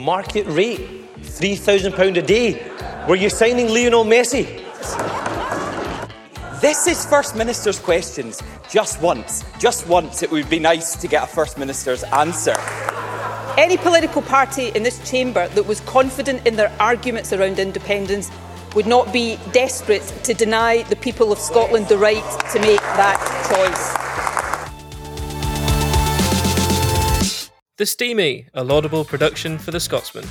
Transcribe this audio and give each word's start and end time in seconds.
Market 0.00 0.46
rate, 0.46 0.80
£3,000 1.20 2.16
a 2.16 2.22
day. 2.22 2.72
Were 3.06 3.16
you 3.16 3.28
signing 3.28 3.68
Lionel 3.68 4.04
Messi? 4.04 4.46
This 6.62 6.86
is 6.86 7.04
First 7.04 7.36
Minister's 7.36 7.78
questions. 7.78 8.42
Just 8.70 9.02
once, 9.02 9.44
just 9.58 9.86
once, 9.86 10.22
it 10.22 10.30
would 10.30 10.48
be 10.48 10.58
nice 10.58 10.96
to 10.96 11.06
get 11.06 11.24
a 11.24 11.26
First 11.26 11.58
Minister's 11.58 12.02
answer. 12.04 12.54
Any 13.58 13.76
political 13.76 14.22
party 14.22 14.68
in 14.68 14.84
this 14.84 14.98
chamber 15.10 15.48
that 15.48 15.66
was 15.66 15.80
confident 15.80 16.46
in 16.46 16.56
their 16.56 16.74
arguments 16.80 17.34
around 17.34 17.58
independence 17.58 18.30
would 18.74 18.86
not 18.86 19.12
be 19.12 19.38
desperate 19.52 20.06
to 20.24 20.32
deny 20.32 20.82
the 20.84 20.96
people 20.96 21.30
of 21.30 21.38
Scotland 21.38 21.88
the 21.88 21.98
right 21.98 22.24
to 22.52 22.60
make 22.60 22.80
that 22.80 23.18
choice. 23.50 24.09
The 27.80 27.86
Steamie, 27.86 28.46
a 28.52 28.62
laudable 28.62 29.06
production 29.06 29.56
for 29.56 29.70
the 29.70 29.80
Scotsman. 29.80 30.26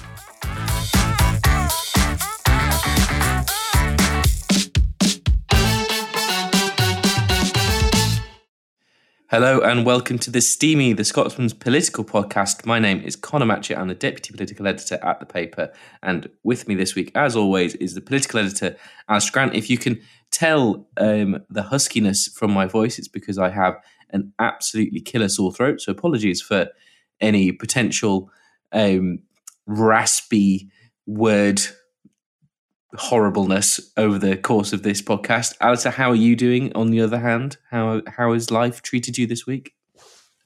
Hello 9.31 9.61
and 9.61 9.83
welcome 9.83 10.19
to 10.19 10.29
The 10.29 10.41
Steamie, 10.41 10.93
the 10.93 11.03
Scotsman's 11.03 11.55
political 11.55 12.05
podcast. 12.05 12.67
My 12.67 12.77
name 12.77 13.01
is 13.01 13.15
Conor 13.15 13.47
Matchett. 13.47 13.79
I'm 13.79 13.87
the 13.87 13.95
Deputy 13.95 14.31
Political 14.31 14.67
Editor 14.67 14.99
at 15.03 15.19
the 15.19 15.25
paper. 15.25 15.73
And 16.03 16.29
with 16.43 16.67
me 16.67 16.75
this 16.75 16.93
week, 16.93 17.11
as 17.15 17.35
always, 17.35 17.73
is 17.73 17.95
the 17.95 18.01
Political 18.01 18.41
Editor, 18.41 18.75
Alistair 19.09 19.31
Grant. 19.31 19.55
If 19.55 19.71
you 19.71 19.79
can 19.79 19.99
tell 20.29 20.87
um, 20.97 21.43
the 21.49 21.63
huskiness 21.63 22.31
from 22.31 22.51
my 22.51 22.67
voice, 22.67 22.99
it's 22.99 23.07
because 23.07 23.39
I 23.39 23.49
have 23.49 23.73
an 24.11 24.33
absolutely 24.37 25.01
killer 25.01 25.29
sore 25.29 25.51
throat. 25.51 25.81
So 25.81 25.91
apologies 25.91 26.43
for 26.43 26.67
any 27.21 27.51
potential 27.51 28.31
um, 28.71 29.19
raspy 29.65 30.69
word 31.05 31.61
horribleness 32.95 33.91
over 33.97 34.17
the 34.17 34.35
course 34.35 34.73
of 34.73 34.83
this 34.83 35.01
podcast. 35.01 35.55
Alistair, 35.61 35.91
how 35.91 36.09
are 36.09 36.15
you 36.15 36.35
doing? 36.35 36.73
On 36.75 36.91
the 36.91 37.01
other 37.01 37.19
hand, 37.19 37.57
how 37.69 38.01
how 38.07 38.33
has 38.33 38.51
life 38.51 38.81
treated 38.81 39.17
you 39.17 39.27
this 39.27 39.45
week? 39.45 39.73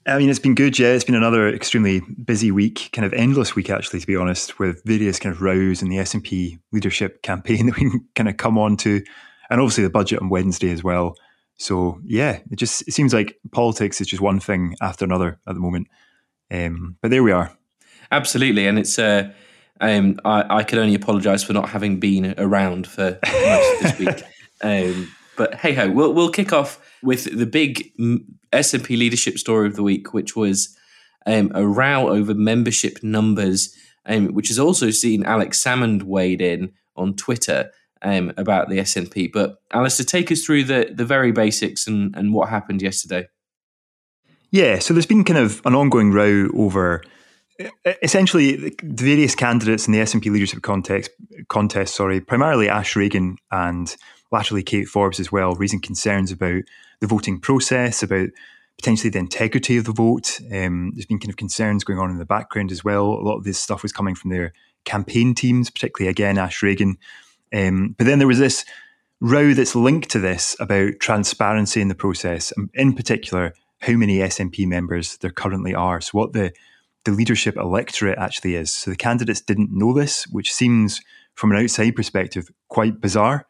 I 0.06 0.18
mean, 0.18 0.30
it's 0.30 0.40
been 0.40 0.56
good. 0.56 0.78
Yeah, 0.78 0.90
it's 0.90 1.06
been 1.06 1.16
another 1.16 1.48
extremely 1.48 2.02
busy 2.02 2.52
week, 2.52 2.90
kind 2.92 3.06
of 3.06 3.14
endless 3.14 3.56
week, 3.56 3.70
actually, 3.70 4.02
to 4.02 4.08
be 4.08 4.18
honest, 4.18 4.60
with 4.60 4.84
various 4.84 5.18
kind 5.18 5.34
of 5.34 5.42
rows 5.42 5.82
in 5.82 5.88
the 5.88 5.98
S 5.98 6.14
and 6.14 6.24
P 6.24 6.60
leadership 6.74 7.22
campaign 7.22 7.66
that 7.68 7.78
we 7.78 7.90
can 7.90 8.06
kind 8.16 8.28
of 8.28 8.38
come 8.38 8.58
on 8.58 8.76
to, 8.78 9.02
and 9.50 9.62
obviously 9.62 9.84
the 9.84 9.90
budget 9.90 10.22
on 10.22 10.30
Wednesday 10.30 10.72
as 10.72 10.84
well. 10.84 11.16
So 11.58 12.02
yeah, 12.04 12.40
it 12.52 12.58
just 12.58 12.86
it 12.88 12.94
seems 12.94 13.14
like 13.14 13.38
politics 13.52 14.02
is 14.02 14.08
just 14.08 14.22
one 14.22 14.40
thing 14.40 14.76
after 14.82 15.06
another 15.06 15.40
at 15.48 15.54
the 15.54 15.62
moment. 15.62 15.88
Um, 16.52 16.98
but 17.02 17.12
there 17.12 17.24
we 17.24 17.32
are. 17.32 17.56
Absolutely, 18.12 18.68
and 18.68 18.80
it's. 18.80 18.98
Uh, 18.98 19.32
um, 19.82 20.20
I, 20.24 20.58
I 20.58 20.64
could 20.64 20.80
only 20.80 20.96
apologise 20.96 21.44
for 21.44 21.54
not 21.54 21.70
having 21.70 22.00
been 22.00 22.36
around 22.38 22.88
for 22.88 23.20
most 23.24 23.74
of 23.74 23.82
this 23.82 24.00
week. 24.00 24.24
Um, 24.62 25.12
but 25.36 25.56
hey 25.56 25.74
ho, 25.74 25.92
we'll 25.92 26.14
we'll 26.14 26.30
kick 26.32 26.54
off 26.54 26.80
with 27.02 27.38
the 27.38 27.46
big 27.46 27.92
SNP 28.54 28.98
leadership 28.98 29.38
story 29.38 29.68
of 29.68 29.76
the 29.76 29.84
week, 29.84 30.14
which 30.14 30.38
was 30.38 30.74
um, 31.26 31.52
a 31.54 31.68
row 31.68 32.08
over 32.08 32.34
membership 32.34 33.00
numbers, 33.04 33.76
um, 34.06 34.28
which 34.30 34.48
has 34.48 34.60
also 34.60 34.90
seen 34.90 35.26
Alex 35.26 35.62
Salmond 35.62 36.04
weighed 36.04 36.42
in 36.42 36.72
on 36.96 37.16
Twitter 37.16 37.72
um, 38.04 38.32
about 38.38 38.70
the 38.70 38.78
SNP. 38.78 39.32
But 39.34 39.58
Alistair, 39.72 40.06
take 40.06 40.32
us 40.32 40.44
through 40.44 40.66
the 40.66 40.92
the 40.94 41.06
very 41.06 41.32
basics 41.32 41.88
and, 41.88 42.16
and 42.16 42.34
what 42.34 42.50
happened 42.50 42.82
yesterday. 42.82 43.28
Yeah, 44.54 44.78
so 44.78 44.94
there's 44.94 45.08
been 45.08 45.24
kind 45.24 45.40
of 45.40 45.64
an 45.66 45.74
ongoing 45.74 46.12
row 46.12 46.48
over 46.54 47.04
essentially 48.04 48.56
the 48.56 48.76
various 48.84 49.34
candidates 49.34 49.88
in 49.88 49.94
the 49.94 50.00
SNP 50.00 50.32
leadership 50.32 50.62
context 50.62 51.10
contest, 51.48 51.96
sorry, 51.96 52.22
primarily 52.22 52.70
Ash 52.70 52.96
Regan 52.96 53.38
and 53.52 53.96
laterally 54.32 54.62
Kate 54.62 54.88
Forbes 54.88 55.20
as 55.20 55.32
well, 55.32 55.56
raising 55.56 55.82
concerns 55.82 56.32
about 56.32 56.62
the 57.00 57.08
voting 57.08 57.40
process, 57.40 58.04
about 58.04 58.30
potentially 58.78 59.10
the 59.10 59.18
integrity 59.18 59.76
of 59.78 59.86
the 59.86 59.92
vote. 59.92 60.40
Um, 60.54 60.92
there's 60.94 61.08
been 61.08 61.18
kind 61.18 61.32
of 61.32 61.38
concerns 61.38 61.84
going 61.84 61.98
on 61.98 62.12
in 62.12 62.20
the 62.20 62.24
background 62.26 62.72
as 62.72 62.84
well. 62.84 63.06
A 63.06 63.26
lot 63.26 63.38
of 63.38 63.46
this 63.46 63.58
stuff 63.58 63.82
was 63.82 63.92
coming 63.92 64.14
from 64.14 64.30
their 64.30 64.54
campaign 64.86 65.34
teams, 65.34 65.72
particularly 65.72 66.12
again 66.12 66.38
Ash 66.38 66.62
Regan. 66.62 67.00
Um, 67.52 67.96
but 67.98 68.06
then 68.06 68.20
there 68.20 68.28
was 68.28 68.38
this 68.38 68.66
row 69.20 69.56
that's 69.56 69.74
linked 69.74 70.12
to 70.12 70.20
this 70.20 70.56
about 70.60 71.00
transparency 71.00 71.82
in 71.82 71.88
the 71.88 71.96
process, 71.96 72.54
in 72.76 72.94
particular 72.94 73.56
how 73.86 73.94
many 73.94 74.20
SNP 74.20 74.66
members 74.68 75.18
there 75.18 75.32
currently 75.32 75.76
are. 75.76 76.00
So 76.02 76.18
what 76.18 76.34
the 76.34 76.54
the 77.06 77.12
leadership 77.12 77.58
electorate 77.58 78.18
actually 78.18 78.56
is. 78.56 78.74
So 78.74 78.90
the 78.90 78.98
candidates 78.98 79.42
didn't 79.42 79.72
know 79.72 79.94
this, 79.94 80.26
which 80.28 80.54
seems, 80.54 81.02
from 81.36 81.52
an 81.52 81.62
outside 81.62 81.98
perspective, 81.98 82.50
quite 82.70 83.02
bizarre. 83.02 83.46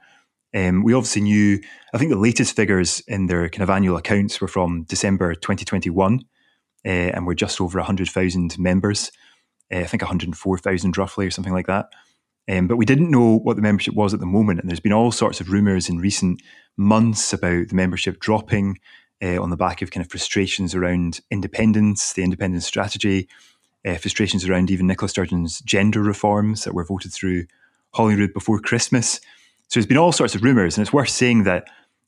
Um, 0.55 0.83
we 0.83 0.94
obviously 0.94 1.21
knew, 1.21 1.59
I 1.94 1.99
think 1.99 2.09
the 2.09 2.17
latest 2.17 2.55
figures 2.55 3.01
in 3.07 3.27
their 3.27 3.49
kind 3.49 3.61
of 3.61 3.69
annual 3.69 3.97
accounts 3.97 4.41
were 4.41 4.47
from 4.47 4.83
December 4.83 5.35
2021, 5.35 6.21
uh, 6.85 6.89
and 6.89 7.27
we're 7.27 7.35
just 7.35 7.61
over 7.61 7.77
100,000 7.77 8.57
members. 8.57 9.11
Uh, 9.71 9.79
I 9.79 9.85
think 9.85 10.01
104,000 10.01 10.97
roughly, 10.97 11.27
or 11.27 11.31
something 11.31 11.53
like 11.53 11.67
that. 11.67 11.89
Um, 12.50 12.67
but 12.67 12.77
we 12.77 12.85
didn't 12.85 13.11
know 13.11 13.38
what 13.38 13.55
the 13.55 13.61
membership 13.61 13.94
was 13.94 14.13
at 14.13 14.19
the 14.19 14.25
moment. 14.25 14.59
And 14.59 14.69
there's 14.69 14.79
been 14.79 14.94
all 14.94 15.11
sorts 15.11 15.39
of 15.39 15.51
rumours 15.51 15.89
in 15.89 16.00
recent 16.00 16.41
months 16.75 17.33
about 17.33 17.69
the 17.69 17.75
membership 17.75 18.19
dropping 18.19 18.79
uh, 19.23 19.41
on 19.41 19.50
the 19.50 19.57
back 19.57 19.81
of 19.81 19.91
kind 19.91 20.06
of 20.06 20.11
frustrations 20.11 20.75
around 20.75 21.22
independence, 21.31 22.13
the 22.13 22.23
independence 22.23 22.66
strategy, 22.66 23.29
uh, 23.85 23.95
frustrations 23.95 24.47
around 24.47 24.69
even 24.69 24.88
Nicola 24.88 25.09
Sturgeon's 25.09 25.61
gender 25.61 26.01
reforms 26.01 26.63
that 26.63 26.73
were 26.73 26.84
voted 26.84 27.13
through 27.13 27.45
Holyrood 27.94 28.33
before 28.33 28.59
Christmas. 28.59 29.19
So 29.67 29.79
there's 29.79 29.85
been 29.85 29.97
all 29.97 30.12
sorts 30.12 30.35
of 30.35 30.44
rumours, 30.44 30.78
and 30.78 30.85
it's 30.85 30.94
worth 30.94 31.09
saying 31.09 31.44
that 31.44 31.66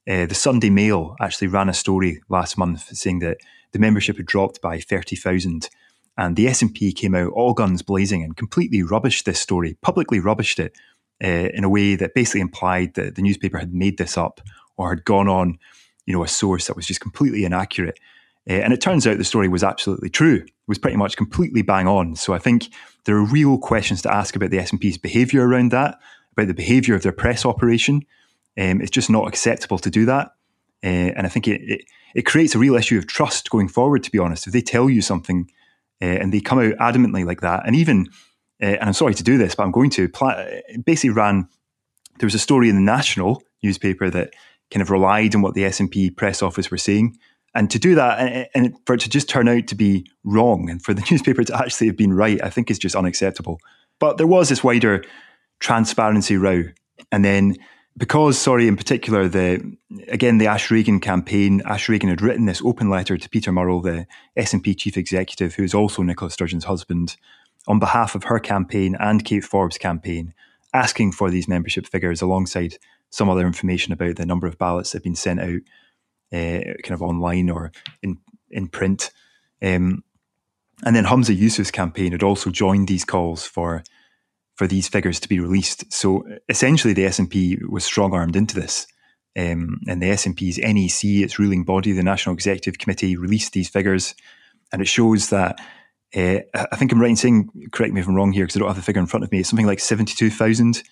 uh, 0.07 0.25
the 0.25 0.35
Sunday 0.35 0.69
Mail 0.69 1.15
actually 1.19 1.47
ran 1.47 1.69
a 1.69 1.73
story 1.73 2.21
last 2.29 2.57
month 2.57 2.95
saying 2.95 3.19
that 3.19 3.37
the 3.71 3.79
membership 3.79 4.17
had 4.17 4.25
dropped 4.25 4.61
by 4.61 4.79
30,000. 4.79 5.69
And 6.17 6.35
the 6.35 6.45
SNP 6.45 6.95
came 6.95 7.15
out 7.15 7.33
all 7.33 7.53
guns 7.53 7.81
blazing 7.81 8.23
and 8.23 8.37
completely 8.37 8.83
rubbished 8.83 9.23
this 9.23 9.39
story, 9.39 9.77
publicly 9.81 10.19
rubbished 10.19 10.59
it 10.59 10.73
uh, 11.23 11.49
in 11.53 11.63
a 11.63 11.69
way 11.69 11.95
that 11.95 12.13
basically 12.13 12.41
implied 12.41 12.93
that 12.93 13.15
the 13.15 13.21
newspaper 13.21 13.57
had 13.57 13.73
made 13.73 13.97
this 13.97 14.17
up 14.17 14.41
or 14.77 14.89
had 14.89 15.03
gone 15.03 15.27
on 15.27 15.57
you 16.05 16.13
know, 16.13 16.23
a 16.23 16.27
source 16.27 16.67
that 16.67 16.75
was 16.75 16.85
just 16.87 17.01
completely 17.01 17.45
inaccurate. 17.45 17.99
Uh, 18.49 18.53
and 18.53 18.73
it 18.73 18.81
turns 18.81 19.07
out 19.07 19.17
the 19.17 19.23
story 19.23 19.47
was 19.47 19.63
absolutely 19.63 20.09
true, 20.09 20.35
it 20.35 20.51
was 20.67 20.77
pretty 20.77 20.97
much 20.97 21.17
completely 21.17 21.61
bang 21.61 21.87
on. 21.87 22.15
So 22.15 22.33
I 22.33 22.39
think 22.39 22.69
there 23.05 23.15
are 23.15 23.25
real 23.25 23.57
questions 23.57 24.01
to 24.03 24.13
ask 24.13 24.35
about 24.35 24.51
the 24.51 24.57
SNP's 24.57 24.97
behaviour 24.97 25.47
around 25.47 25.71
that, 25.71 25.99
about 26.33 26.47
the 26.47 26.53
behaviour 26.53 26.95
of 26.95 27.03
their 27.03 27.11
press 27.11 27.45
operation. 27.45 28.05
Um, 28.57 28.81
it's 28.81 28.91
just 28.91 29.09
not 29.09 29.27
acceptable 29.27 29.79
to 29.79 29.89
do 29.89 30.05
that. 30.05 30.31
Uh, 30.83 31.11
and 31.15 31.25
I 31.25 31.29
think 31.29 31.47
it, 31.47 31.61
it, 31.61 31.85
it, 32.13 32.25
creates 32.25 32.53
a 32.53 32.59
real 32.59 32.75
issue 32.75 32.97
of 32.97 33.07
trust 33.07 33.49
going 33.49 33.67
forward, 33.67 34.03
to 34.03 34.11
be 34.11 34.19
honest. 34.19 34.45
If 34.45 34.53
they 34.53 34.61
tell 34.61 34.89
you 34.89 35.01
something 35.01 35.49
uh, 36.01 36.05
and 36.05 36.31
they 36.31 36.39
come 36.39 36.59
out 36.59 36.75
adamantly 36.75 37.25
like 37.25 37.41
that, 37.41 37.63
and 37.65 37.75
even, 37.75 38.07
and 38.59 38.81
I'm 38.81 38.93
sorry 38.93 39.15
to 39.15 39.23
do 39.23 39.37
this, 39.37 39.55
but 39.55 39.63
I'm 39.63 39.71
going 39.71 39.89
to, 39.91 40.09
basically 40.85 41.09
ran, 41.09 41.47
there 42.19 42.27
was 42.27 42.35
a 42.35 42.39
story 42.39 42.69
in 42.69 42.75
the 42.75 42.81
National 42.81 43.41
newspaper 43.63 44.09
that 44.11 44.33
kind 44.75 44.81
of 44.81 44.91
relied 44.91 45.33
on 45.33 45.41
what 45.41 45.53
the 45.53 45.61
SNP 45.61 46.17
press 46.17 46.43
office 46.43 46.69
were 46.69 46.77
saying. 46.77 47.17
And 47.53 47.71
to 47.71 47.79
do 47.79 47.95
that, 47.95 48.49
and 48.53 48.75
for 48.85 48.95
it 48.95 48.99
to 49.01 49.09
just 49.09 49.29
turn 49.29 49.47
out 49.47 49.67
to 49.67 49.75
be 49.75 50.05
wrong, 50.25 50.69
and 50.69 50.83
for 50.83 50.93
the 50.93 51.07
newspaper 51.09 51.45
to 51.45 51.57
actually 51.57 51.87
have 51.87 51.95
been 51.95 52.11
right, 52.11 52.43
I 52.43 52.49
think 52.49 52.69
is 52.69 52.77
just 52.77 52.93
unacceptable. 52.93 53.61
But 53.99 54.17
there 54.17 54.27
was 54.27 54.49
this 54.49 54.65
wider 54.65 55.05
transparency 55.61 56.35
row. 56.35 56.65
And 57.09 57.23
then 57.23 57.55
because, 57.95 58.37
sorry, 58.37 58.67
in 58.67 58.75
particular, 58.75 59.29
the 59.29 59.77
again 60.09 60.39
the 60.39 60.47
Ash 60.47 60.69
Regan 60.69 60.99
campaign, 60.99 61.61
Ash 61.65 61.87
Regan 61.87 62.09
had 62.09 62.21
written 62.21 62.45
this 62.45 62.61
open 62.61 62.89
letter 62.89 63.17
to 63.17 63.29
Peter 63.29 63.53
Murrell, 63.53 63.81
the 63.81 64.05
SNP 64.37 64.77
chief 64.77 64.97
executive, 64.97 65.55
who 65.55 65.63
is 65.63 65.73
also 65.73 66.01
Nicola 66.01 66.31
Sturgeon's 66.31 66.65
husband, 66.65 67.15
on 67.65 67.79
behalf 67.79 68.13
of 68.13 68.25
her 68.25 68.39
campaign 68.39 68.97
and 68.99 69.23
Kate 69.23 69.45
Forbes' 69.45 69.77
campaign, 69.77 70.33
asking 70.73 71.13
for 71.13 71.29
these 71.29 71.47
membership 71.47 71.87
figures 71.87 72.21
alongside 72.21 72.77
some 73.15 73.29
other 73.29 73.47
information 73.47 73.93
about 73.93 74.17
the 74.17 74.25
number 74.25 74.45
of 74.45 74.57
ballots 74.57 74.91
that 74.91 74.97
have 74.97 75.03
been 75.03 75.15
sent 75.15 75.39
out, 75.39 75.61
uh, 76.33 76.59
kind 76.83 76.91
of 76.91 77.01
online 77.01 77.49
or 77.49 77.71
in 78.03 78.17
in 78.49 78.67
print. 78.67 79.09
Um, 79.61 80.03
and 80.83 80.93
then 80.93 81.05
Humza 81.05 81.35
Yousaf's 81.35 81.71
campaign 81.71 82.11
had 82.11 82.23
also 82.23 82.49
joined 82.49 82.89
these 82.89 83.05
calls 83.05 83.45
for 83.45 83.83
for 84.55 84.67
these 84.67 84.89
figures 84.89 85.21
to 85.21 85.29
be 85.29 85.39
released. 85.39 85.93
So 85.93 86.23
essentially, 86.49 86.93
the 86.93 87.05
SNP 87.05 87.69
was 87.69 87.85
strong 87.85 88.13
armed 88.13 88.35
into 88.35 88.55
this. 88.55 88.85
Um, 89.37 89.81
and 89.87 90.01
the 90.01 90.11
SNP's 90.11 90.57
NEC, 90.57 91.23
its 91.23 91.39
ruling 91.39 91.63
body, 91.65 91.91
the 91.91 92.03
National 92.03 92.35
Executive 92.35 92.77
Committee, 92.77 93.17
released 93.17 93.51
these 93.51 93.67
figures, 93.69 94.15
and 94.71 94.81
it 94.81 94.87
shows 94.87 95.29
that 95.29 95.59
uh, 96.15 96.39
I 96.53 96.75
think 96.75 96.91
I'm 96.91 97.01
right 97.01 97.09
in 97.09 97.15
saying, 97.17 97.69
correct 97.71 97.93
me 97.93 98.01
if 98.01 98.07
I'm 98.07 98.15
wrong 98.15 98.31
here 98.33 98.45
because 98.45 98.57
I 98.57 98.59
don't 98.59 98.69
have 98.69 98.77
the 98.77 98.81
figure 98.81 99.01
in 99.01 99.07
front 99.07 99.23
of 99.23 99.31
me. 99.31 99.39
It's 99.39 99.49
something 99.49 99.65
like 99.65 99.79
seventy-two 99.79 100.29
thousand 100.29 100.83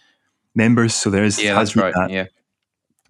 members. 0.56 0.94
So 0.94 1.10
there 1.10 1.24
is 1.24 1.42
yeah, 1.42 1.56
that's 1.56 1.76
right. 1.76 1.94
That, 1.94 2.10
yeah, 2.10 2.26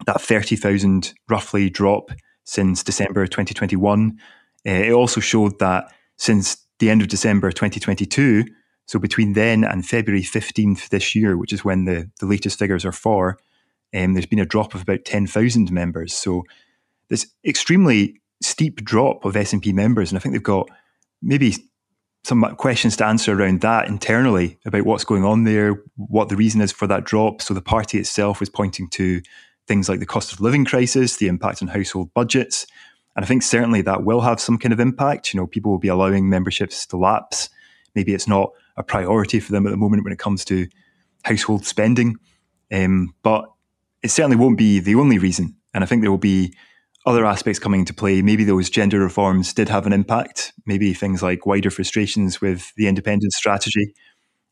that 0.06 0.22
thirty 0.22 0.56
thousand 0.56 1.14
roughly 1.30 1.70
drop 1.70 2.12
since 2.44 2.84
December 2.84 3.26
2021. 3.26 4.20
Uh, 4.66 4.72
it 4.72 4.92
also 4.92 5.20
showed 5.20 5.60
that 5.60 5.92
since 6.18 6.58
the 6.80 6.90
end 6.90 7.02
of 7.02 7.08
December 7.08 7.52
2022, 7.52 8.46
so 8.86 9.00
between 9.00 9.34
then 9.34 9.64
and 9.64 9.86
February 9.86 10.24
15th 10.24 10.90
this 10.90 11.16
year, 11.16 11.38
which 11.38 11.54
is 11.54 11.64
when 11.64 11.86
the, 11.86 12.10
the 12.20 12.26
latest 12.26 12.60
figures 12.60 12.86
are 12.86 12.92
for, 12.92 13.40
um, 13.94 14.14
there's 14.14 14.26
been 14.26 14.40
a 14.40 14.46
drop 14.46 14.74
of 14.76 14.82
about 14.82 15.06
10,000 15.06 15.72
members. 15.72 16.14
So 16.14 16.44
this 17.10 17.28
extremely 17.46 18.22
steep 18.42 18.84
drop 18.84 19.24
of 19.26 19.36
SNP 19.36 19.74
members. 19.74 20.12
And 20.12 20.18
I 20.18 20.22
think 20.22 20.34
they've 20.34 20.44
got 20.44 20.70
maybe 21.22 21.56
some 22.24 22.42
questions 22.56 22.96
to 22.98 23.06
answer 23.06 23.34
around 23.34 23.62
that 23.62 23.88
internally 23.88 24.58
about 24.66 24.86
what's 24.86 25.04
going 25.04 25.26
on 25.26 25.44
there, 25.44 25.84
what 25.96 26.30
the 26.30 26.38
reason 26.38 26.62
is 26.62 26.72
for 26.72 26.88
that 26.88 27.04
drop. 27.04 27.42
So 27.42 27.54
the 27.54 27.62
party 27.62 28.00
itself 28.00 28.42
is 28.42 28.50
pointing 28.50 28.88
to 28.92 29.22
things 29.68 29.90
like 29.90 30.00
the 30.00 30.06
cost 30.06 30.32
of 30.32 30.40
living 30.40 30.64
crisis, 30.64 31.18
the 31.18 31.28
impact 31.28 31.62
on 31.62 31.68
household 31.68 32.14
budgets. 32.14 32.66
And 33.16 33.26
I 33.26 33.28
think 33.28 33.44
certainly 33.44 33.82
that 33.82 34.04
will 34.04 34.22
have 34.22 34.40
some 34.40 34.58
kind 34.58 34.72
of 34.72 34.80
impact. 34.80 35.34
You 35.34 35.40
know, 35.40 35.48
people 35.48 35.72
will 35.72 35.80
be 35.80 35.90
allowing 35.90 36.30
memberships 36.30 36.86
to 36.88 36.98
lapse. 36.98 37.50
Maybe 37.94 38.14
it's 38.14 38.28
not 38.28 38.52
a 38.78 38.84
priority 38.84 39.40
for 39.40 39.52
them 39.52 39.68
at 39.68 39.70
the 39.70 39.78
moment 39.78 40.04
when 40.04 40.14
it 40.14 40.20
comes 40.20 40.46
to 40.46 40.68
household 41.24 41.66
spending. 41.66 42.16
Um, 42.72 43.14
but 43.22 43.46
it 44.02 44.12
certainly 44.12 44.38
won't 44.38 44.58
be 44.58 44.80
the 44.80 44.96
only 44.96 45.20
reason. 45.20 45.58
And 45.74 45.84
I 45.84 45.88
think 45.88 46.02
there 46.02 46.12
will 46.12 46.18
be 46.18 46.54
other 47.06 47.26
aspects 47.26 47.60
coming 47.60 47.82
into 47.82 47.94
play. 47.94 48.22
Maybe 48.22 48.44
those 48.44 48.70
gender 48.70 49.00
reforms 49.00 49.54
did 49.54 49.70
have 49.70 49.86
an 49.86 49.94
impact. 49.94 50.54
Maybe 50.66 50.94
things 50.94 51.22
like 51.22 51.46
wider 51.46 51.70
frustrations 51.70 52.40
with 52.40 52.72
the 52.76 52.88
independence 52.88 53.36
strategy, 53.36 53.94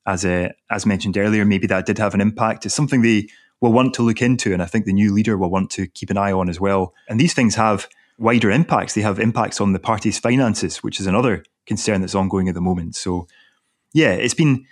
as 0.05 0.25
uh, 0.25 0.49
as 0.69 0.85
mentioned 0.85 1.17
earlier, 1.17 1.45
maybe 1.45 1.67
that 1.67 1.85
did 1.85 1.97
have 1.97 2.13
an 2.13 2.21
impact. 2.21 2.65
It's 2.65 2.75
something 2.75 3.01
they 3.01 3.27
will 3.61 3.71
want 3.71 3.93
to 3.93 4.01
look 4.01 4.21
into, 4.21 4.53
and 4.53 4.61
I 4.61 4.65
think 4.65 4.85
the 4.85 4.93
new 4.93 5.13
leader 5.13 5.37
will 5.37 5.51
want 5.51 5.69
to 5.71 5.87
keep 5.87 6.09
an 6.09 6.17
eye 6.17 6.31
on 6.31 6.49
as 6.49 6.59
well. 6.59 6.93
And 7.07 7.19
these 7.19 7.33
things 7.33 7.55
have 7.55 7.87
wider 8.17 8.51
impacts. 8.51 8.93
They 8.93 9.01
have 9.01 9.19
impacts 9.19 9.61
on 9.61 9.73
the 9.73 9.79
party's 9.79 10.19
finances, 10.19 10.77
which 10.83 10.99
is 10.99 11.07
another 11.07 11.43
concern 11.65 12.01
that's 12.01 12.15
ongoing 12.15 12.49
at 12.49 12.55
the 12.55 12.61
moment. 12.61 12.95
So 12.95 13.27
yeah, 13.93 14.11
it's 14.11 14.33
been 14.33 14.65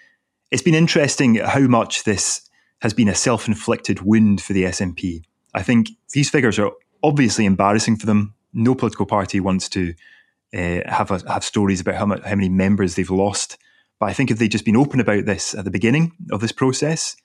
it's 0.52 0.64
been 0.64 0.76
interesting 0.76 1.36
how 1.36 1.62
much 1.62 2.04
this 2.04 2.42
has 2.82 2.94
been 2.94 3.10
a 3.10 3.16
self-inflicted 3.16 4.02
wound 4.02 4.42
for 4.42 4.54
the 4.54 4.64
SNP. 4.64 5.22
I 5.54 5.62
think 5.64 5.90
these 6.14 6.30
figures 6.30 6.58
are 6.58 6.72
obviously 7.04 7.46
embarrassing 7.46 7.98
for 7.98 8.06
them. 8.06 8.34
No 8.54 8.76
political 8.76 9.06
party 9.06 9.40
wants 9.40 9.70
to 9.70 9.94
uh, 10.54 10.82
have 10.86 11.12
a, 11.12 11.22
have 11.32 11.44
stories 11.44 11.82
about 11.82 11.96
how 11.96 12.06
much, 12.06 12.24
how 12.24 12.36
many 12.36 12.50
members 12.50 12.96
they've 12.96 13.10
lost. 13.10 13.58
But 14.00 14.08
I 14.08 14.14
think 14.14 14.32
if 14.32 14.40
they'd 14.40 14.52
just 14.52 14.66
been 14.66 14.78
open 14.78 15.00
about 15.00 15.26
this 15.26 15.54
at 15.54 15.66
the 15.66 15.72
beginning 15.72 16.14
of 16.32 16.42
this 16.42 16.52
process 16.52 17.16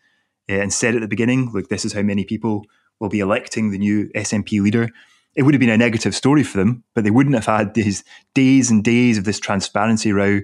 uh, 0.50 0.54
and 0.54 0.72
said 0.72 0.94
at 0.94 1.00
the 1.00 1.08
beginning, 1.08 1.50
look, 1.52 1.68
this 1.68 1.84
is 1.84 1.92
how 1.92 2.02
many 2.02 2.24
people 2.24 2.64
will 3.00 3.08
be 3.08 3.20
electing 3.20 3.70
the 3.70 3.78
new 3.78 4.08
SNP 4.14 4.60
leader, 4.60 4.88
it 5.34 5.42
would 5.42 5.54
have 5.54 5.60
been 5.60 5.68
a 5.68 5.76
negative 5.76 6.14
story 6.14 6.42
for 6.42 6.58
them. 6.58 6.84
But 6.94 7.04
they 7.04 7.10
wouldn't 7.10 7.34
have 7.34 7.46
had 7.46 7.74
these 7.74 8.04
days 8.34 8.70
and 8.70 8.84
days 8.84 9.18
of 9.18 9.24
this 9.24 9.40
transparency 9.40 10.12
row 10.12 10.40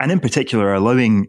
and 0.00 0.12
in 0.12 0.20
particular 0.20 0.74
allowing 0.74 1.28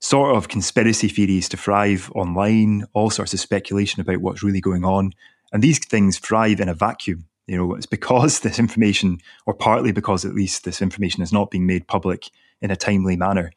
sort 0.00 0.36
of 0.36 0.48
conspiracy 0.48 1.08
theories 1.08 1.48
to 1.48 1.56
thrive 1.56 2.10
online, 2.14 2.84
all 2.92 3.10
sorts 3.10 3.32
of 3.32 3.40
speculation 3.40 4.00
about 4.00 4.18
what's 4.18 4.42
really 4.42 4.60
going 4.60 4.84
on. 4.84 5.12
And 5.52 5.62
these 5.62 5.78
things 5.78 6.18
thrive 6.18 6.60
in 6.60 6.68
a 6.68 6.74
vacuum. 6.74 7.26
You 7.46 7.56
know, 7.56 7.74
it's 7.74 7.86
because 7.86 8.40
this 8.40 8.58
information, 8.58 9.18
or 9.46 9.54
partly 9.54 9.92
because 9.92 10.24
at 10.24 10.34
least 10.34 10.64
this 10.64 10.82
information 10.82 11.22
is 11.22 11.32
not 11.32 11.50
being 11.50 11.66
made 11.66 11.86
public 11.86 12.30
in 12.60 12.70
a 12.70 12.76
timely 12.76 13.16
manner, 13.16 13.52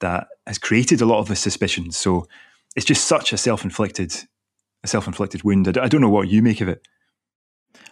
that 0.00 0.28
has 0.46 0.58
created 0.58 1.00
a 1.00 1.06
lot 1.06 1.18
of 1.18 1.28
the 1.28 1.36
suspicions. 1.36 1.96
So 1.96 2.26
it's 2.76 2.86
just 2.86 3.06
such 3.06 3.32
a 3.32 3.36
self-inflicted, 3.36 4.14
a 4.84 4.86
self-inflicted 4.86 5.42
wound. 5.42 5.76
I 5.76 5.88
don't 5.88 6.00
know 6.00 6.08
what 6.08 6.28
you 6.28 6.42
make 6.42 6.60
of 6.60 6.68
it. 6.68 6.86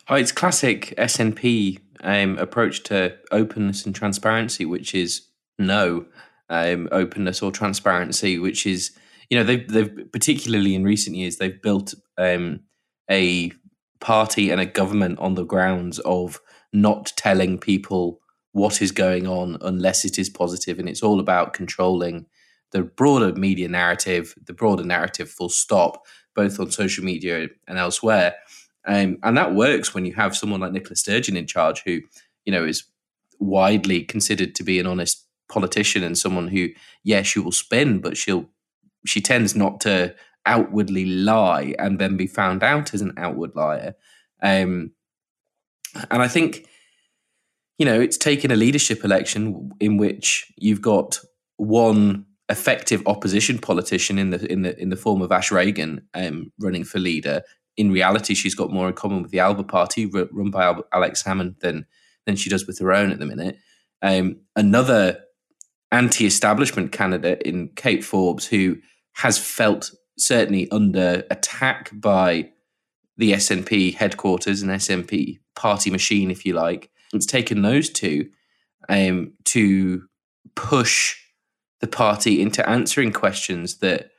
Oh, 0.09 0.15
it's 0.15 0.33
classic 0.33 0.95
SNP 0.97 1.81
um, 2.03 2.39
approach 2.39 2.85
to 2.85 3.17
openness 3.33 3.85
and 3.85 3.95
transparency, 3.95 4.65
which 4.65 4.95
is 4.95 5.27
no 5.59 6.07
um, 6.49 6.89
openness 6.93 7.43
or 7.43 7.51
transparency, 7.51 8.39
which 8.39 8.67
is 8.67 8.93
you 9.31 9.37
know 9.37 9.45
they've 9.45 9.67
they've 9.69 10.13
particularly 10.13 10.75
in 10.75 10.85
recent 10.85 11.17
years 11.17 11.37
they've 11.37 11.61
built 11.61 11.95
um, 12.19 12.61
a 13.11 13.53
party 14.01 14.51
and 14.51 14.61
a 14.61 14.67
government 14.67 15.19
on 15.19 15.35
the 15.35 15.45
grounds 15.45 15.99
of 16.01 16.41
not 16.73 17.13
telling 17.17 17.59
people 17.59 18.21
what 18.53 18.81
is 18.81 18.91
going 18.91 19.27
on 19.27 19.59
unless 19.61 20.05
it 20.05 20.19
is 20.19 20.31
positive, 20.31 20.79
and 20.79 20.89
it's 20.89 21.03
all 21.03 21.21
about 21.21 21.53
controlling 21.53 22.27
the 22.73 22.83
broader 22.83 23.33
media 23.39 23.69
narrative, 23.69 24.35
the 24.45 24.53
broader 24.53 24.85
narrative, 24.85 25.31
full 25.31 25.49
stop, 25.49 26.05
both 26.35 26.59
on 26.59 26.71
social 26.71 27.05
media 27.05 27.49
and 27.69 27.79
elsewhere. 27.79 28.35
Um, 28.87 29.19
and 29.23 29.37
that 29.37 29.55
works 29.55 29.95
when 29.95 30.05
you 30.05 30.15
have 30.15 30.37
someone 30.37 30.61
like 30.61 30.73
Nicola 30.73 30.97
Sturgeon 30.97 31.37
in 31.37 31.47
charge, 31.47 31.83
who 31.85 32.01
you 32.45 32.53
know 32.53 32.65
is 32.65 32.85
widely 33.39 34.03
considered 34.03 34.55
to 34.55 34.63
be 34.63 34.79
an 34.79 34.87
honest 34.87 35.27
politician 35.49 36.03
and 36.03 36.17
someone 36.17 36.49
who, 36.49 36.69
yeah, 37.05 37.23
she 37.23 37.39
will 37.39 37.53
spin, 37.53 38.01
but 38.01 38.17
she'll 38.17 38.49
she 39.05 39.21
tends 39.21 39.55
not 39.55 39.81
to 39.81 40.15
outwardly 40.47 41.05
lie 41.05 41.75
and 41.79 41.99
then 41.99 42.17
be 42.17 42.27
found 42.27 42.63
out 42.63 42.95
as 42.95 43.03
an 43.03 43.13
outward 43.17 43.55
liar. 43.55 43.95
Um, 44.43 44.93
and 46.11 46.23
I 46.23 46.29
think, 46.29 46.67
you 47.79 47.87
know, 47.87 48.01
it's 48.01 48.17
taken 48.17 48.51
a 48.51 48.57
leadership 48.57 49.05
election 49.05 49.71
in 49.81 49.97
which 49.97 50.53
you've 50.57 50.83
got 50.83 51.21
one 51.57 52.27
effective 52.49 53.03
opposition 53.07 53.59
politician 53.59 54.19
in 54.19 54.31
the 54.31 54.51
in 54.51 54.63
the 54.63 54.81
in 54.81 54.91
the 54.91 54.97
form 54.97 55.21
of 55.21 55.33
Ash 55.33 55.51
Regan 55.51 56.07
um, 56.15 56.53
running 56.61 56.85
for 56.85 56.99
leader. 56.99 57.43
In 57.77 57.91
reality, 57.91 58.35
she's 58.35 58.55
got 58.55 58.73
more 58.73 58.89
in 58.89 58.95
common 58.95 59.23
with 59.23 59.31
the 59.31 59.41
Alba 59.41 59.65
Party, 59.65 60.07
run 60.07 60.51
by 60.51 60.75
Alex 60.93 61.23
Salmond, 61.23 61.61
than 61.61 61.87
than 62.25 62.37
she 62.37 62.51
does 62.51 62.67
with 62.67 62.79
her 62.79 62.93
own 62.93 63.11
at 63.11 63.19
the 63.19 63.27
minute. 63.27 63.59
Um, 64.03 64.41
another 64.55 65.19
anti-establishment 65.93 66.93
candidate 66.93 67.43
in 67.43 67.71
Kate 67.77 68.05
Forbes, 68.05 68.47
who 68.47 68.77
has 69.15 69.39
felt 69.39 69.91
certainly 70.19 70.71
under 70.71 71.25
attack 71.31 71.91
by 71.93 72.51
the 73.17 73.33
SNP 73.33 73.95
headquarters 73.95 74.63
and 74.63 74.71
SNP 74.71 75.39
party 75.55 75.91
machine, 75.91 76.31
if 76.31 76.45
you 76.45 76.55
like. 76.55 76.91
It's 77.13 77.27
taken 77.27 77.63
those 77.63 77.89
two 77.89 78.31
um, 78.89 79.33
to 79.45 80.03
push 80.55 81.17
the 81.81 81.87
party 81.87 82.41
into 82.41 82.67
answering 82.69 83.13
questions 83.13 83.79
that 83.79 84.11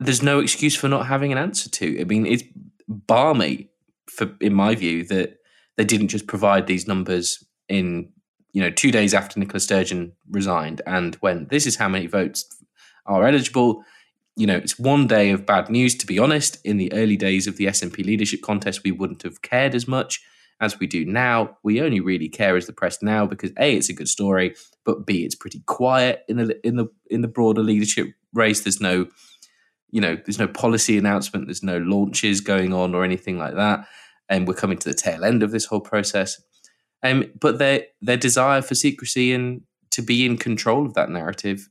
there's 0.00 0.22
no 0.22 0.40
excuse 0.40 0.74
for 0.74 0.88
not 0.88 1.06
having 1.06 1.32
an 1.32 1.38
answer 1.38 1.70
to. 1.70 2.00
I 2.00 2.04
mean, 2.04 2.26
it's 2.26 2.44
barmy, 2.88 3.70
for 4.08 4.32
in 4.40 4.54
my 4.54 4.74
view, 4.74 5.04
that 5.04 5.38
they 5.76 5.84
didn't 5.84 6.08
just 6.08 6.26
provide 6.26 6.66
these 6.66 6.88
numbers 6.88 7.44
in 7.68 8.12
you 8.52 8.60
know, 8.60 8.70
two 8.70 8.90
days 8.90 9.14
after 9.14 9.40
Nicola 9.40 9.60
Sturgeon 9.60 10.12
resigned, 10.30 10.82
and 10.86 11.14
when 11.16 11.46
this 11.48 11.66
is 11.66 11.76
how 11.76 11.88
many 11.88 12.06
votes 12.06 12.44
are 13.06 13.26
eligible. 13.26 13.82
You 14.36 14.46
know, 14.46 14.56
it's 14.56 14.78
one 14.78 15.06
day 15.06 15.30
of 15.30 15.44
bad 15.44 15.68
news. 15.68 15.94
To 15.96 16.06
be 16.06 16.18
honest, 16.18 16.58
in 16.64 16.78
the 16.78 16.92
early 16.92 17.16
days 17.16 17.46
of 17.46 17.56
the 17.56 17.66
SNP 17.66 18.04
leadership 18.04 18.40
contest, 18.42 18.82
we 18.84 18.92
wouldn't 18.92 19.22
have 19.22 19.42
cared 19.42 19.74
as 19.74 19.86
much 19.86 20.22
as 20.60 20.78
we 20.78 20.86
do 20.86 21.04
now. 21.04 21.58
We 21.62 21.82
only 21.82 22.00
really 22.00 22.28
care 22.28 22.56
as 22.56 22.66
the 22.66 22.72
press 22.72 23.02
now 23.02 23.26
because 23.26 23.50
a, 23.58 23.76
it's 23.76 23.90
a 23.90 23.92
good 23.92 24.08
story, 24.08 24.54
but 24.84 25.04
b, 25.04 25.24
it's 25.24 25.34
pretty 25.34 25.62
quiet 25.66 26.22
in 26.28 26.38
the 26.38 26.66
in 26.66 26.76
the 26.76 26.86
in 27.10 27.20
the 27.20 27.28
broader 27.28 27.62
leadership 27.62 28.08
race. 28.32 28.62
There's 28.62 28.80
no, 28.80 29.06
you 29.90 30.00
know, 30.00 30.16
there's 30.16 30.38
no 30.38 30.48
policy 30.48 30.96
announcement. 30.96 31.46
There's 31.46 31.62
no 31.62 31.78
launches 31.78 32.40
going 32.40 32.72
on 32.72 32.94
or 32.94 33.04
anything 33.04 33.38
like 33.38 33.54
that. 33.54 33.86
And 34.28 34.48
we're 34.48 34.54
coming 34.54 34.78
to 34.78 34.88
the 34.88 34.94
tail 34.94 35.24
end 35.24 35.42
of 35.42 35.50
this 35.50 35.66
whole 35.66 35.80
process. 35.80 36.40
Um, 37.02 37.24
but 37.38 37.58
their 37.58 37.86
their 38.00 38.16
desire 38.16 38.62
for 38.62 38.74
secrecy 38.74 39.34
and 39.34 39.62
to 39.90 40.00
be 40.00 40.24
in 40.24 40.38
control 40.38 40.86
of 40.86 40.94
that 40.94 41.10
narrative, 41.10 41.68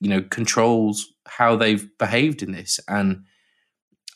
you 0.00 0.08
know, 0.08 0.22
controls 0.22 1.12
how 1.26 1.56
they've 1.56 1.86
behaved 1.98 2.42
in 2.42 2.52
this. 2.52 2.80
And 2.88 3.24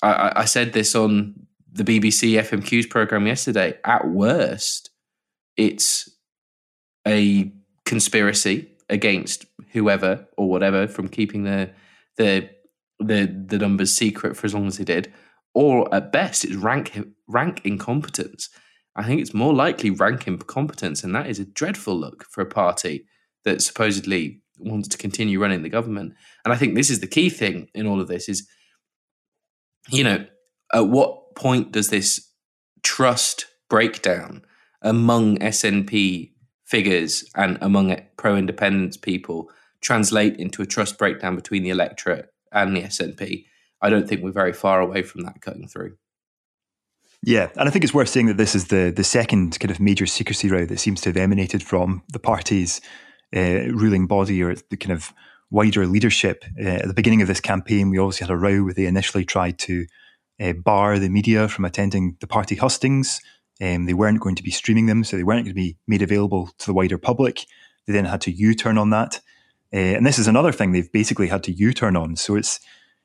I, 0.02 0.32
I 0.36 0.44
said 0.44 0.72
this 0.72 0.94
on 0.94 1.34
the 1.72 1.84
BBC 1.84 2.40
FMQs 2.40 2.88
program 2.88 3.26
yesterday. 3.26 3.78
At 3.84 4.08
worst, 4.08 4.90
it's 5.56 6.10
a 7.06 7.52
conspiracy 7.84 8.70
against 8.88 9.46
whoever 9.72 10.26
or 10.36 10.48
whatever 10.48 10.86
from 10.86 11.08
keeping 11.08 11.44
the 11.44 11.70
the 12.16 12.48
the 13.00 13.26
the 13.46 13.58
numbers 13.58 13.94
secret 13.94 14.36
for 14.36 14.46
as 14.46 14.54
long 14.54 14.66
as 14.66 14.78
they 14.78 14.84
did, 14.84 15.12
or 15.52 15.92
at 15.94 16.12
best 16.12 16.44
it's 16.44 16.54
rank 16.54 16.98
rank 17.28 17.60
incompetence. 17.64 18.48
I 18.96 19.02
think 19.02 19.20
it's 19.20 19.34
more 19.34 19.52
likely 19.52 19.90
rank 19.90 20.26
incompetence, 20.28 21.02
and 21.02 21.14
that 21.14 21.26
is 21.26 21.40
a 21.40 21.44
dreadful 21.44 21.98
look 21.98 22.24
for 22.30 22.40
a 22.40 22.46
party 22.46 23.06
that 23.44 23.60
supposedly 23.60 24.40
wants 24.64 24.88
to 24.88 24.98
continue 24.98 25.40
running 25.40 25.62
the 25.62 25.68
government. 25.68 26.14
And 26.44 26.52
I 26.52 26.56
think 26.56 26.74
this 26.74 26.90
is 26.90 27.00
the 27.00 27.06
key 27.06 27.30
thing 27.30 27.68
in 27.74 27.86
all 27.86 28.00
of 28.00 28.08
this: 28.08 28.28
is 28.28 28.46
you 29.90 30.04
know, 30.04 30.26
at 30.72 30.88
what 30.88 31.34
point 31.34 31.72
does 31.72 31.88
this 31.88 32.30
trust 32.82 33.46
breakdown 33.68 34.42
among 34.82 35.38
SNP 35.38 36.32
figures 36.64 37.24
and 37.34 37.58
among 37.60 37.96
pro 38.16 38.36
independence 38.36 38.96
people 38.96 39.50
translate 39.80 40.36
into 40.36 40.62
a 40.62 40.66
trust 40.66 40.98
breakdown 40.98 41.36
between 41.36 41.62
the 41.62 41.70
electorate 41.70 42.30
and 42.52 42.76
the 42.76 42.82
SNP, 42.82 43.44
I 43.82 43.90
don't 43.90 44.08
think 44.08 44.22
we're 44.22 44.32
very 44.32 44.52
far 44.52 44.80
away 44.80 45.02
from 45.02 45.22
that 45.22 45.40
cutting 45.40 45.68
through. 45.68 45.96
Yeah, 47.22 47.48
and 47.56 47.68
I 47.68 47.70
think 47.70 47.84
it's 47.84 47.94
worth 47.94 48.08
saying 48.08 48.26
that 48.26 48.36
this 48.36 48.54
is 48.54 48.66
the 48.66 48.92
the 48.94 49.04
second 49.04 49.58
kind 49.58 49.70
of 49.70 49.80
major 49.80 50.06
secrecy 50.06 50.50
row 50.50 50.66
that 50.66 50.78
seems 50.78 51.00
to 51.02 51.08
have 51.08 51.16
emanated 51.16 51.62
from 51.62 52.02
the 52.12 52.18
party's 52.18 52.80
uh, 53.34 53.72
ruling 53.72 54.06
body 54.06 54.42
or 54.42 54.54
the 54.54 54.76
kind 54.76 54.92
of 54.92 55.12
wider 55.50 55.86
leadership. 55.86 56.44
Uh, 56.58 56.68
at 56.68 56.88
the 56.88 56.94
beginning 56.94 57.22
of 57.22 57.28
this 57.28 57.40
campaign, 57.40 57.90
we 57.90 57.98
obviously 57.98 58.26
had 58.26 58.34
a 58.34 58.36
row 58.36 58.64
where 58.64 58.74
they 58.74 58.86
initially 58.86 59.24
tried 59.24 59.58
to 59.60 59.86
uh, 60.40 60.52
bar 60.52 60.98
the 60.98 61.08
media 61.08 61.48
from 61.48 61.64
attending 61.64 62.16
the 62.20 62.26
party 62.26 62.56
hustings. 62.56 63.20
Um, 63.60 63.86
they 63.86 63.94
weren't 63.94 64.20
going 64.20 64.34
to 64.34 64.42
be 64.42 64.50
streaming 64.50 64.86
them, 64.86 65.04
so 65.04 65.16
they 65.16 65.22
weren't 65.22 65.44
going 65.44 65.54
to 65.54 65.60
be 65.60 65.76
made 65.86 66.02
available 66.02 66.50
to 66.58 66.66
the 66.66 66.74
wider 66.74 66.98
public. 66.98 67.44
They 67.86 67.92
then 67.92 68.04
had 68.04 68.20
to 68.22 68.32
U 68.32 68.54
turn 68.54 68.78
on 68.78 68.90
that. 68.90 69.20
Uh, 69.72 69.76
and 69.76 70.06
this 70.06 70.18
is 70.18 70.28
another 70.28 70.52
thing 70.52 70.72
they've 70.72 70.90
basically 70.90 71.28
had 71.28 71.42
to 71.44 71.52
U 71.52 71.72
turn 71.72 71.96
on. 71.96 72.16
So 72.16 72.36
it's 72.36 72.60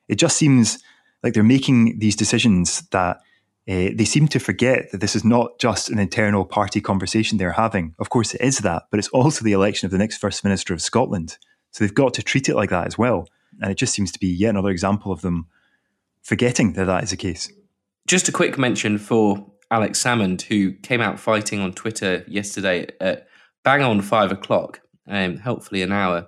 it 0.08 0.16
just 0.16 0.38
seems 0.38 0.80
like 1.24 1.34
they're 1.34 1.44
making 1.44 2.00
these 2.00 2.16
decisions 2.16 2.82
that 2.90 3.20
uh, 3.70 3.92
they 3.94 4.06
seem 4.06 4.28
to 4.28 4.40
forget 4.40 4.92
that 4.92 5.00
this 5.00 5.16
is 5.16 5.24
not 5.24 5.60
just 5.60 5.90
an 5.90 6.00
internal 6.00 6.44
party 6.44 6.82
conversation 6.82 7.38
they're 7.38 7.52
having. 7.52 7.94
Of 8.00 8.10
course, 8.10 8.34
it 8.34 8.42
is 8.42 8.60
that, 8.60 8.84
but 8.90 8.98
it's 8.98 9.10
also 9.10 9.44
the 9.44 9.52
election 9.52 9.86
of 9.86 9.92
the 9.92 10.00
next 10.00 10.18
First 10.18 10.44
Minister 10.44 10.74
of 10.74 10.82
Scotland. 10.82 11.38
So 11.72 11.84
they've 11.84 11.94
got 11.94 12.16
to 12.16 12.24
treat 12.24 12.50
it 12.50 12.56
like 12.56 12.72
that 12.72 12.88
as 12.88 12.98
well. 12.98 13.28
And 13.62 13.72
it 13.72 13.76
just 13.76 13.94
seems 13.94 14.12
to 14.14 14.20
be 14.20 14.28
yet 14.28 14.50
another 14.50 14.72
example 14.72 15.12
of 15.12 15.22
them 15.22 15.48
forgetting 16.24 16.74
that 16.74 16.86
that 16.86 17.04
is 17.04 17.12
the 17.12 17.18
case. 17.18 17.52
Just 18.08 18.28
a 18.28 18.32
quick 18.32 18.58
mention 18.58 18.98
for 18.98 19.52
Alex 19.70 20.02
Salmond, 20.02 20.42
who 20.44 20.72
came 20.72 21.00
out 21.00 21.20
fighting 21.20 21.60
on 21.60 21.74
Twitter 21.74 22.24
yesterday 22.28 22.88
at 23.00 23.28
bang 23.64 23.84
on 23.84 24.02
five 24.02 24.32
o'clock, 24.32 24.82
um, 25.08 25.38
helpfully 25.38 25.84
an 25.84 25.92
hour 25.92 26.28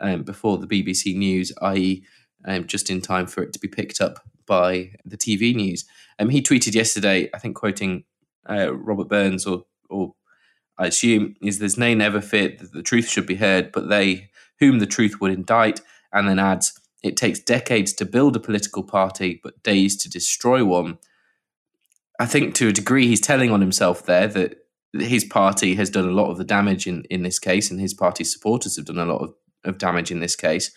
um, 0.00 0.22
before 0.22 0.56
the 0.56 0.66
BBC 0.66 1.14
News, 1.14 1.52
i.e., 1.60 2.02
um, 2.46 2.66
just 2.66 2.88
in 2.88 3.02
time 3.02 3.26
for 3.26 3.42
it 3.42 3.52
to 3.52 3.58
be 3.58 3.68
picked 3.68 4.00
up 4.00 4.20
by 4.48 4.92
the 5.04 5.16
TV 5.16 5.54
news. 5.54 5.84
Um, 6.18 6.30
he 6.30 6.42
tweeted 6.42 6.74
yesterday, 6.74 7.30
I 7.32 7.38
think 7.38 7.54
quoting 7.54 8.04
uh, 8.48 8.74
Robert 8.74 9.08
Burns, 9.08 9.46
or, 9.46 9.64
or 9.88 10.14
I 10.78 10.86
assume, 10.86 11.36
is 11.40 11.58
there's 11.58 11.78
nay 11.78 11.94
never 11.94 12.20
fit 12.20 12.58
that 12.58 12.72
the 12.72 12.82
truth 12.82 13.08
should 13.08 13.26
be 13.26 13.36
heard, 13.36 13.70
but 13.70 13.88
they 13.88 14.30
whom 14.58 14.80
the 14.80 14.86
truth 14.86 15.20
would 15.20 15.32
indict, 15.32 15.80
and 16.12 16.28
then 16.28 16.38
adds, 16.38 16.72
it 17.02 17.16
takes 17.16 17.38
decades 17.38 17.92
to 17.92 18.04
build 18.04 18.34
a 18.34 18.40
political 18.40 18.82
party, 18.82 19.40
but 19.42 19.62
days 19.62 19.96
to 19.98 20.10
destroy 20.10 20.64
one. 20.64 20.98
I 22.18 22.26
think 22.26 22.54
to 22.56 22.68
a 22.68 22.72
degree 22.72 23.06
he's 23.06 23.20
telling 23.20 23.52
on 23.52 23.60
himself 23.60 24.04
there 24.04 24.26
that 24.26 24.56
his 24.92 25.24
party 25.24 25.74
has 25.76 25.90
done 25.90 26.08
a 26.08 26.12
lot 26.12 26.30
of 26.30 26.38
the 26.38 26.44
damage 26.44 26.86
in, 26.86 27.04
in 27.04 27.22
this 27.22 27.38
case, 27.38 27.70
and 27.70 27.80
his 27.80 27.94
party 27.94 28.24
supporters 28.24 28.76
have 28.76 28.86
done 28.86 28.98
a 28.98 29.04
lot 29.04 29.22
of, 29.22 29.34
of 29.64 29.78
damage 29.78 30.10
in 30.10 30.20
this 30.20 30.34
case 30.34 30.72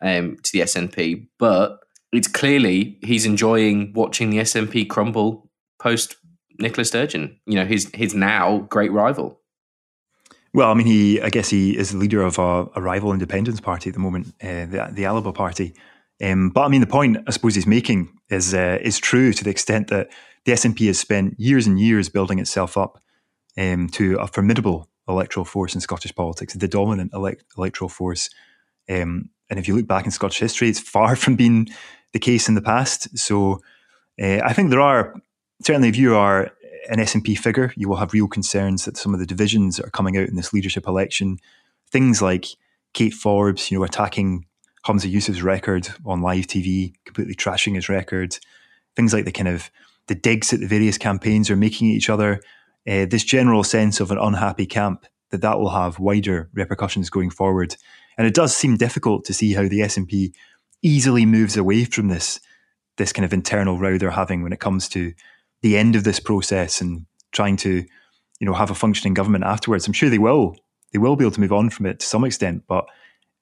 um, 0.00 0.36
to 0.42 0.52
the 0.52 0.60
SNP. 0.60 1.28
But 1.38 1.78
it's 2.16 2.28
clearly 2.28 2.98
he's 3.02 3.26
enjoying 3.26 3.92
watching 3.94 4.30
the 4.30 4.38
SNP 4.38 4.88
crumble 4.88 5.48
post 5.78 6.16
Nicola 6.58 6.84
Sturgeon, 6.84 7.38
you 7.46 7.54
know, 7.54 7.66
his 7.66 7.90
his 7.94 8.14
now 8.14 8.58
great 8.70 8.92
rival. 8.92 9.40
Well, 10.54 10.70
I 10.70 10.74
mean, 10.74 10.86
he 10.86 11.20
I 11.20 11.30
guess 11.30 11.50
he 11.50 11.76
is 11.76 11.92
the 11.92 11.98
leader 11.98 12.22
of 12.22 12.38
a, 12.38 12.66
a 12.74 12.80
rival 12.80 13.12
independence 13.12 13.60
party 13.60 13.90
at 13.90 13.94
the 13.94 14.00
moment, 14.00 14.28
uh, 14.42 14.66
the, 14.66 14.88
the 14.92 15.04
Alba 15.04 15.32
party. 15.32 15.74
Um, 16.22 16.50
but 16.50 16.62
I 16.62 16.68
mean, 16.68 16.80
the 16.80 16.86
point 16.86 17.18
I 17.26 17.30
suppose 17.30 17.54
he's 17.54 17.66
making 17.66 18.08
is 18.30 18.54
uh, 18.54 18.78
is 18.80 18.98
true 18.98 19.32
to 19.32 19.44
the 19.44 19.50
extent 19.50 19.88
that 19.88 20.08
the 20.44 20.52
SNP 20.52 20.86
has 20.86 20.98
spent 20.98 21.38
years 21.38 21.66
and 21.66 21.78
years 21.78 22.08
building 22.08 22.38
itself 22.38 22.78
up 22.78 22.98
um, 23.58 23.88
to 23.90 24.16
a 24.16 24.26
formidable 24.26 24.88
electoral 25.08 25.44
force 25.44 25.74
in 25.74 25.80
Scottish 25.80 26.14
politics, 26.14 26.54
the 26.54 26.68
dominant 26.68 27.12
elect- 27.12 27.44
electoral 27.56 27.88
force. 27.88 28.30
Um, 28.88 29.30
and 29.48 29.58
if 29.58 29.68
you 29.68 29.76
look 29.76 29.86
back 29.86 30.04
in 30.04 30.10
Scottish 30.10 30.38
history, 30.38 30.68
it's 30.68 30.80
far 30.80 31.16
from 31.16 31.36
being 31.36 31.68
the 32.12 32.18
case 32.18 32.48
in 32.48 32.54
the 32.54 32.62
past. 32.62 33.16
So 33.18 33.62
uh, 34.20 34.40
I 34.44 34.52
think 34.52 34.70
there 34.70 34.80
are 34.80 35.14
certainly, 35.62 35.88
if 35.88 35.96
you 35.96 36.16
are 36.16 36.50
an 36.88 36.98
SNP 36.98 37.38
figure, 37.38 37.72
you 37.76 37.88
will 37.88 37.96
have 37.96 38.12
real 38.12 38.28
concerns 38.28 38.84
that 38.84 38.96
some 38.96 39.12
of 39.12 39.20
the 39.20 39.26
divisions 39.26 39.76
that 39.76 39.86
are 39.86 39.90
coming 39.90 40.16
out 40.16 40.28
in 40.28 40.36
this 40.36 40.52
leadership 40.52 40.86
election, 40.86 41.38
things 41.90 42.22
like 42.22 42.46
Kate 42.92 43.14
Forbes, 43.14 43.70
you 43.70 43.78
know, 43.78 43.84
attacking 43.84 44.46
Humza 44.86 45.12
Yousaf's 45.12 45.42
record 45.42 45.88
on 46.04 46.22
live 46.22 46.46
TV, 46.46 46.94
completely 47.04 47.34
trashing 47.34 47.74
his 47.74 47.88
record, 47.88 48.38
things 48.94 49.12
like 49.12 49.24
the 49.24 49.32
kind 49.32 49.48
of 49.48 49.70
the 50.06 50.14
digs 50.14 50.50
that 50.50 50.58
the 50.58 50.66
various 50.66 50.96
campaigns 50.96 51.50
are 51.50 51.56
making 51.56 51.90
at 51.90 51.96
each 51.96 52.08
other, 52.08 52.40
uh, 52.88 53.06
this 53.06 53.24
general 53.24 53.64
sense 53.64 53.98
of 53.98 54.10
an 54.10 54.18
unhappy 54.18 54.66
camp 54.66 55.06
that 55.30 55.40
that 55.40 55.58
will 55.58 55.70
have 55.70 55.98
wider 55.98 56.48
repercussions 56.54 57.10
going 57.10 57.30
forward. 57.30 57.76
And 58.16 58.26
it 58.26 58.34
does 58.34 58.56
seem 58.56 58.76
difficult 58.76 59.24
to 59.24 59.34
see 59.34 59.52
how 59.52 59.62
the 59.62 59.80
SNP 59.80 60.32
easily 60.82 61.26
moves 61.26 61.56
away 61.56 61.84
from 61.84 62.08
this 62.08 62.40
this 62.96 63.12
kind 63.12 63.24
of 63.24 63.32
internal 63.32 63.78
row 63.78 63.98
they're 63.98 64.10
having 64.10 64.42
when 64.42 64.52
it 64.52 64.60
comes 64.60 64.88
to 64.88 65.12
the 65.62 65.76
end 65.76 65.96
of 65.96 66.04
this 66.04 66.18
process 66.18 66.80
and 66.80 67.04
trying 67.32 67.56
to 67.56 67.84
you 68.40 68.46
know 68.46 68.54
have 68.54 68.70
a 68.70 68.74
functioning 68.74 69.14
government 69.14 69.44
afterwards. 69.44 69.86
I'm 69.86 69.92
sure 69.92 70.10
they 70.10 70.18
will 70.18 70.56
they 70.92 70.98
will 70.98 71.16
be 71.16 71.24
able 71.24 71.32
to 71.32 71.40
move 71.40 71.52
on 71.52 71.70
from 71.70 71.86
it 71.86 72.00
to 72.00 72.06
some 72.06 72.24
extent, 72.24 72.64
but 72.66 72.86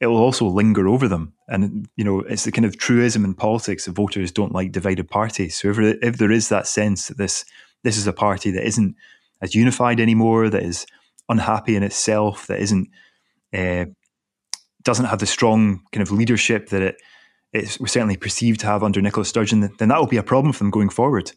it 0.00 0.07
will 0.07 0.19
also 0.19 0.47
linger 0.47 0.88
over 0.88 1.09
them. 1.09 1.33
And 1.49 1.88
you 1.97 2.05
know, 2.05 2.21
it's 2.21 2.45
the 2.45 2.53
kind 2.53 2.64
of 2.64 2.79
truism 2.79 3.25
in 3.25 3.35
politics 3.35 3.85
that 3.85 3.93
voters 3.93 4.33
don't 4.33 4.53
like 4.53 4.73
divided 4.73 5.09
parties. 5.09 5.57
So 5.57 5.71
if, 5.71 5.79
if 5.79 6.19
there 6.19 6.33
is 6.33 6.49
that 6.49 6.67
sense 6.67 7.09
that 7.09 7.19
this 7.19 7.45
this 7.83 7.97
is 7.97 8.07
a 8.07 8.12
party 8.12 8.50
that 8.50 8.67
isn't 8.67 8.97
as 9.43 9.55
unified 9.55 10.00
anymore, 10.00 10.49
that 10.49 10.62
is 10.62 10.87
unhappy 11.29 11.76
in 11.76 11.83
itself, 11.83 12.47
that 12.47 12.61
isn't 12.61 12.88
uh, 13.53 13.87
doesn't 14.83 15.07
have 15.07 15.19
the 15.19 15.26
strong 15.26 15.83
kind 15.93 16.03
of 16.03 16.12
leadership 16.12 16.69
that 16.69 16.83
it 16.83 16.97
it 17.55 17.79
was 17.81 17.93
certainly 17.93 18.17
perceived 18.17 18.61
to 18.61 18.67
have 18.67 18.83
under 18.83 19.01
Nicola 19.01 19.25
Sturgeon, 19.25 19.73
then 19.79 19.89
that 19.89 19.99
will 20.01 20.09
be 20.09 20.17
a 20.17 20.25
problem 20.25 20.53
for 20.53 20.59
them 20.59 20.71
going 20.71 20.89
forward. 20.89 21.31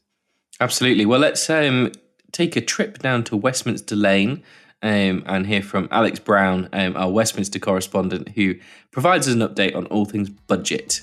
Absolutely. 0.60 1.06
Well, 1.06 1.20
let's 1.20 1.48
um, 1.48 1.92
take 2.32 2.56
a 2.56 2.62
trip 2.62 2.98
down 2.98 3.24
to 3.26 3.38
Westminster 3.38 3.96
Lane 3.96 4.42
um, 4.82 5.22
and 5.28 5.46
hear 5.46 5.62
from 5.62 5.88
Alex 5.92 6.18
Brown, 6.18 6.70
um, 6.74 6.98
our 6.98 7.12
Westminster 7.12 7.60
correspondent, 7.60 8.30
who 8.30 8.56
provides 8.90 9.28
us 9.28 9.36
an 9.36 9.42
update 9.42 9.76
on 9.76 9.86
all 9.88 10.06
things 10.06 10.30
budget. 10.30 11.02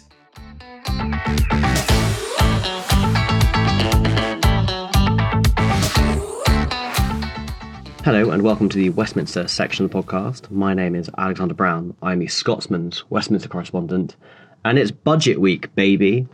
Hello 8.04 8.32
and 8.32 8.42
welcome 8.42 8.68
to 8.68 8.76
the 8.76 8.90
Westminster 8.90 9.48
section 9.48 9.84
of 9.84 9.92
the 9.92 10.02
podcast. 10.02 10.50
My 10.50 10.74
name 10.74 10.94
is 10.94 11.08
Alexander 11.16 11.54
Brown. 11.54 11.96
I'm 12.02 12.18
the 12.18 12.26
Scotsman's 12.26 13.08
Westminster 13.10 13.48
correspondent, 13.48 14.16
and 14.64 14.78
it's 14.78 14.90
budget 14.90 15.40
week, 15.40 15.74
baby. 15.74 16.26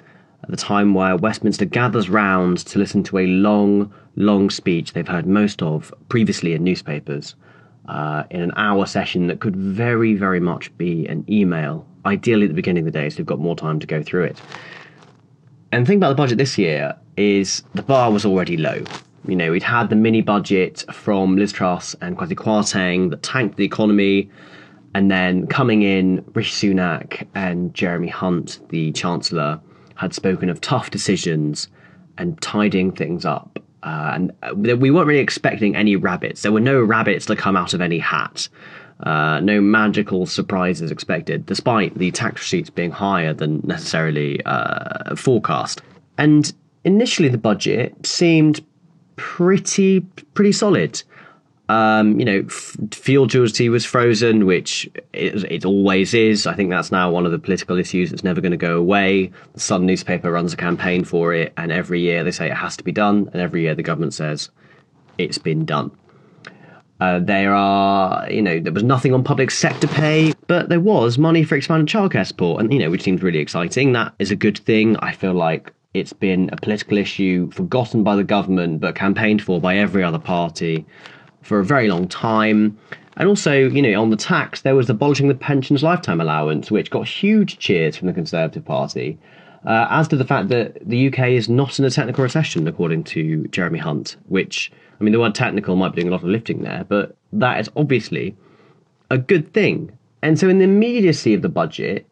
At 0.42 0.50
the 0.50 0.56
time 0.56 0.94
where 0.94 1.16
Westminster 1.16 1.64
gathers 1.64 2.08
round 2.08 2.58
to 2.58 2.78
listen 2.78 3.02
to 3.04 3.18
a 3.18 3.26
long, 3.26 3.92
long 4.16 4.48
speech 4.50 4.92
they've 4.92 5.06
heard 5.06 5.26
most 5.26 5.62
of 5.62 5.92
previously 6.08 6.54
in 6.54 6.64
newspapers, 6.64 7.34
uh, 7.88 8.24
in 8.30 8.40
an 8.40 8.52
hour 8.56 8.86
session 8.86 9.26
that 9.26 9.40
could 9.40 9.54
very, 9.56 10.14
very 10.14 10.40
much 10.40 10.76
be 10.78 11.06
an 11.06 11.24
email, 11.28 11.86
ideally 12.06 12.44
at 12.44 12.48
the 12.48 12.54
beginning 12.54 12.86
of 12.86 12.92
the 12.92 12.98
day, 12.98 13.10
so 13.10 13.16
they've 13.16 13.26
got 13.26 13.38
more 13.38 13.56
time 13.56 13.78
to 13.80 13.86
go 13.86 14.02
through 14.02 14.24
it. 14.24 14.40
And 15.72 15.84
the 15.84 15.88
thing 15.88 15.98
about 15.98 16.08
the 16.10 16.14
budget 16.14 16.38
this 16.38 16.56
year 16.56 16.96
is 17.16 17.62
the 17.74 17.82
bar 17.82 18.10
was 18.10 18.24
already 18.24 18.56
low. 18.56 18.82
You 19.28 19.36
know, 19.36 19.50
we'd 19.50 19.62
had 19.62 19.90
the 19.90 19.96
mini 19.96 20.22
budget 20.22 20.84
from 20.92 21.36
Liz 21.36 21.52
Truss 21.52 21.94
and 22.00 22.16
Kwasi 22.16 22.34
Kwarteng 22.34 23.10
that 23.10 23.22
tanked 23.22 23.56
the 23.56 23.64
economy, 23.64 24.30
and 24.94 25.10
then 25.10 25.46
coming 25.46 25.82
in, 25.82 26.24
Rishi 26.34 26.72
Sunak 26.72 27.26
and 27.34 27.72
Jeremy 27.74 28.08
Hunt, 28.08 28.60
the 28.70 28.92
Chancellor, 28.92 29.60
had 29.94 30.14
spoken 30.14 30.48
of 30.48 30.60
tough 30.60 30.90
decisions 30.90 31.68
and 32.18 32.40
tidying 32.40 32.92
things 32.92 33.24
up 33.24 33.58
Uh, 33.82 34.12
and 34.14 34.32
uh, 34.42 34.54
we 34.54 34.90
weren't 34.90 35.06
really 35.06 35.20
expecting 35.20 35.74
any 35.74 35.96
rabbits. 35.96 36.42
There 36.42 36.52
were 36.52 36.60
no 36.60 36.80
rabbits 36.82 37.26
to 37.26 37.36
come 37.36 37.56
out 37.56 37.72
of 37.74 37.80
any 37.80 37.98
hat. 37.98 38.48
Uh, 39.00 39.40
no 39.40 39.60
magical 39.60 40.26
surprises 40.26 40.90
expected, 40.90 41.46
despite 41.46 41.96
the 41.96 42.10
tax 42.10 42.42
receipts 42.42 42.68
being 42.68 42.90
higher 42.90 43.32
than 43.32 43.62
necessarily 43.64 44.44
uh, 44.44 45.14
forecast. 45.16 45.80
And 46.18 46.52
initially, 46.84 47.30
the 47.30 47.38
budget 47.38 48.06
seemed 48.06 48.60
pretty 49.16 50.00
pretty 50.34 50.52
solid. 50.52 51.02
Um, 51.70 52.18
you 52.18 52.24
know, 52.24 52.42
f- 52.48 52.76
fuel 52.90 53.26
duty 53.26 53.68
was 53.68 53.84
frozen, 53.84 54.44
which 54.44 54.90
it, 55.12 55.44
it, 55.44 55.64
always 55.64 56.14
is. 56.14 56.44
I 56.44 56.52
think 56.52 56.68
that's 56.68 56.90
now 56.90 57.12
one 57.12 57.26
of 57.26 57.30
the 57.30 57.38
political 57.38 57.78
issues 57.78 58.10
that's 58.10 58.24
never 58.24 58.40
going 58.40 58.50
to 58.50 58.56
go 58.56 58.76
away. 58.76 59.30
The 59.54 59.60
Sun 59.60 59.86
newspaper 59.86 60.32
runs 60.32 60.52
a 60.52 60.56
campaign 60.56 61.04
for 61.04 61.32
it, 61.32 61.52
and 61.56 61.70
every 61.70 62.00
year 62.00 62.24
they 62.24 62.32
say 62.32 62.50
it 62.50 62.56
has 62.56 62.76
to 62.78 62.82
be 62.82 62.90
done, 62.90 63.30
and 63.32 63.40
every 63.40 63.62
year 63.62 63.76
the 63.76 63.84
government 63.84 64.14
says 64.14 64.50
it's 65.16 65.38
been 65.38 65.64
done. 65.64 65.92
Uh, 67.00 67.20
there 67.20 67.54
are, 67.54 68.28
you 68.28 68.42
know, 68.42 68.58
there 68.58 68.72
was 68.72 68.82
nothing 68.82 69.14
on 69.14 69.22
public 69.22 69.52
sector 69.52 69.86
pay, 69.86 70.32
but 70.48 70.70
there 70.70 70.80
was 70.80 71.18
money 71.18 71.44
for 71.44 71.54
expanded 71.54 71.86
childcare 71.86 72.26
support, 72.26 72.60
and 72.60 72.72
you 72.72 72.80
know, 72.80 72.90
which 72.90 73.02
seems 73.02 73.22
really 73.22 73.38
exciting. 73.38 73.92
That 73.92 74.12
is 74.18 74.32
a 74.32 74.36
good 74.36 74.58
thing. 74.58 74.96
I 74.96 75.12
feel 75.12 75.34
like 75.34 75.72
it's 75.94 76.12
been 76.12 76.50
a 76.52 76.56
political 76.56 76.98
issue 76.98 77.48
forgotten 77.52 78.02
by 78.02 78.16
the 78.16 78.24
government, 78.24 78.80
but 78.80 78.96
campaigned 78.96 79.40
for 79.40 79.60
by 79.60 79.76
every 79.76 80.02
other 80.02 80.18
party 80.18 80.84
for 81.42 81.58
a 81.58 81.64
very 81.64 81.88
long 81.88 82.08
time. 82.08 82.78
And 83.16 83.28
also, 83.28 83.52
you 83.52 83.82
know, 83.82 84.00
on 84.00 84.10
the 84.10 84.16
tax, 84.16 84.62
there 84.62 84.74
was 84.74 84.88
abolishing 84.88 85.28
the 85.28 85.34
pensions 85.34 85.82
lifetime 85.82 86.20
allowance, 86.20 86.70
which 86.70 86.90
got 86.90 87.06
huge 87.06 87.58
cheers 87.58 87.96
from 87.96 88.06
the 88.06 88.14
Conservative 88.14 88.64
Party. 88.64 89.18
Uh, 89.66 89.86
as 89.90 90.08
to 90.08 90.16
the 90.16 90.24
fact 90.24 90.48
that 90.48 90.78
the 90.88 91.08
UK 91.08 91.28
is 91.30 91.48
not 91.48 91.78
in 91.78 91.84
a 91.84 91.90
technical 91.90 92.24
recession, 92.24 92.66
according 92.66 93.04
to 93.04 93.46
Jeremy 93.48 93.78
Hunt, 93.78 94.16
which 94.28 94.72
I 95.00 95.04
mean, 95.04 95.12
the 95.12 95.20
word 95.20 95.34
technical 95.34 95.76
might 95.76 95.94
be 95.94 96.02
doing 96.02 96.08
a 96.08 96.12
lot 96.12 96.22
of 96.22 96.28
lifting 96.28 96.62
there, 96.62 96.84
but 96.86 97.16
that 97.32 97.58
is 97.58 97.70
obviously 97.74 98.36
a 99.10 99.16
good 99.16 99.52
thing. 99.54 99.96
And 100.22 100.38
so, 100.38 100.48
in 100.48 100.58
the 100.58 100.64
immediacy 100.64 101.32
of 101.32 101.40
the 101.40 101.48
budget, 101.48 102.06